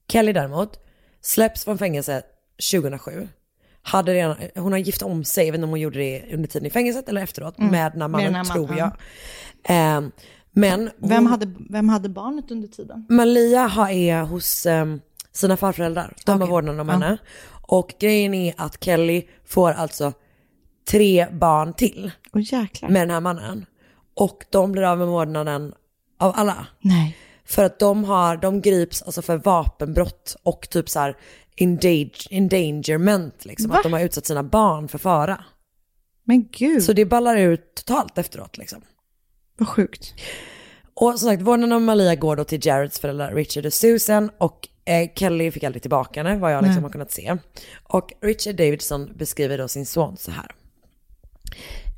[0.08, 0.80] Kelly däremot
[1.20, 2.22] släpps från fängelse
[2.72, 3.28] 2007.
[3.86, 6.48] Hade redan, hon har gift om sig, jag vet inte om hon gjorde det under
[6.48, 8.90] tiden i fängelset eller efteråt, med den här mannen den här tror jag.
[9.64, 10.10] Ehm,
[10.52, 13.06] men Vem hon, hade, vem hade barnet under tiden?
[13.08, 15.00] Malia har, är hos ehm,
[15.32, 16.50] sina farföräldrar, de har Okej.
[16.50, 16.92] vårdnaden om Ja.
[16.92, 17.18] henne.
[17.66, 20.12] Och grejen är att Kelly får alltså
[20.90, 22.88] tre barn till jäklar.
[22.88, 23.66] med den här mannen.
[24.16, 25.74] Och de blir av med vårdnaden
[26.18, 26.66] av alla.
[26.80, 27.16] Nej.
[27.46, 31.16] För att de har, de grips alltså för vapenbrott och typ så här
[31.56, 33.70] endangerment liksom.
[33.70, 33.76] Va?
[33.76, 35.44] Att de har utsatt sina barn för fara.
[36.24, 38.82] Men gud, Så det ballar ut totalt efteråt liksom.
[39.56, 40.14] vad sjukt.
[40.94, 44.68] Och som sagt, vårdnaden av Malia går då till Jareds föräldrar Richard och Susan och
[44.84, 47.36] eh, Kelly fick aldrig tillbaka henne, vad jag liksom har kunnat se.
[47.82, 50.46] Och Richard Davidson beskriver då sin son så här.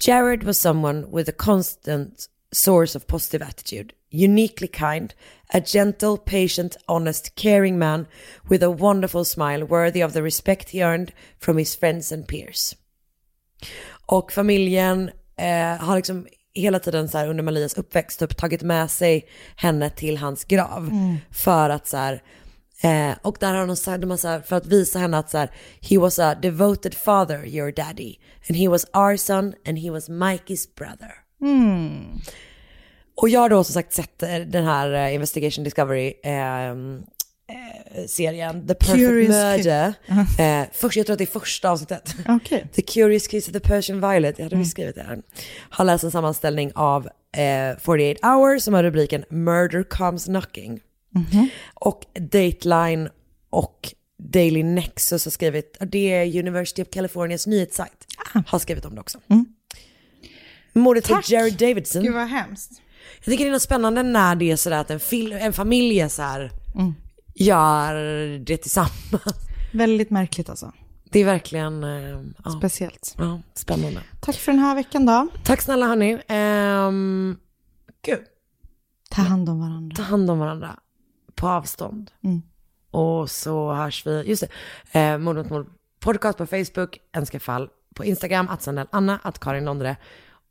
[0.01, 5.15] Jared was someone with a constant source of positive attitude, uniquely kind,
[5.55, 8.07] a gentle, patient, honest, caring man
[8.51, 12.77] with a wonderful smile worthy of the respect he earned from his friends and peers.
[14.07, 18.91] Och familjen eh, har liksom hela tiden så här under Malias uppväxt typ tagit med
[18.91, 20.91] sig henne till hans grav.
[21.31, 22.23] För att så här,
[22.83, 25.31] eh, och där har de sagt, de har så här, för att visa henne att
[25.31, 25.51] så här,
[25.81, 28.17] he was a devoted father, your daddy.
[28.49, 31.26] And he was our son and he was Mikey's brother.
[33.17, 37.03] Och jag har då som sagt sett eh, den här eh, Investigation Discovery ehm,
[37.49, 39.95] eh, serien The Perfect Curious Murder.
[40.39, 42.15] Eh, först, jag tror att det är första avsnittet.
[42.29, 42.69] Okej.
[42.75, 45.23] The Curious Case of the Persian Violet, jag hade visst skrivit det här.
[45.71, 47.07] Har läst en sammanställning av
[47.37, 50.81] eh, 48 hours som har rubriken Murder comes knocking.
[51.75, 53.09] Och Dateline
[53.51, 58.07] och Daily Nexus har skrivit, det är University of Californias nyhetssajt,
[58.47, 59.19] har skrivit om det också.
[60.77, 61.29] Mordet på Tack.
[61.31, 62.03] Jerry Davidson.
[62.03, 62.83] Gud vad hemskt.
[63.17, 65.01] Jag tycker det är något spännande när det är sådär att en,
[65.33, 66.95] en familj är så här, Mm.
[67.35, 67.95] gör
[68.39, 69.23] det tillsammans.
[69.73, 70.73] Väldigt märkligt alltså.
[71.11, 73.15] Det är verkligen eh, ja, Speciellt.
[73.19, 74.01] ja, spännande.
[74.21, 75.29] Tack för den här veckan då.
[75.45, 76.15] Tack snälla hörni.
[76.89, 77.39] Um,
[78.03, 78.19] gud,
[79.11, 79.97] Ta hand om varandra.
[79.97, 80.77] ta hand om varandra
[81.35, 82.11] på avstånd.
[82.25, 82.43] Mm.
[82.91, 84.45] Och så hörs vi, just
[84.93, 85.67] det, eh, Mord mot mord
[86.01, 89.97] podcast på Facebook, Önska fall på Instagram, att Sandell Anna, att Karin Londre.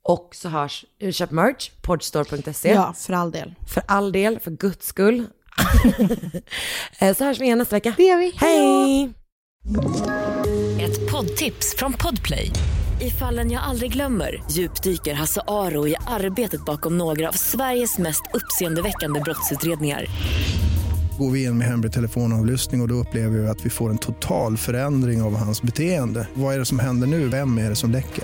[0.08, 2.74] Och så hörs, köp merch, podstore.se.
[2.74, 3.56] Ja, för all del.
[3.74, 5.28] För all del, för guds skull.
[7.00, 7.94] Eh, så hörs vi igen nästa vecka.
[7.98, 8.34] Det gör vi.
[8.36, 9.14] Hej!
[10.82, 12.52] Ett poddtips från Podplay.
[13.02, 18.22] I fallen jag aldrig glömmer djupdyker Hasse Aro i arbetet bakom några av Sveriges mest
[18.34, 20.06] uppseendeväckande brottsutredningar.
[21.20, 23.98] Går vi in med hemlig telefonavlyssning och, och då upplever vi att vi får en
[23.98, 26.28] total förändring av hans beteende.
[26.34, 27.28] Vad är det som händer nu?
[27.30, 28.24] Vem är det som läcker?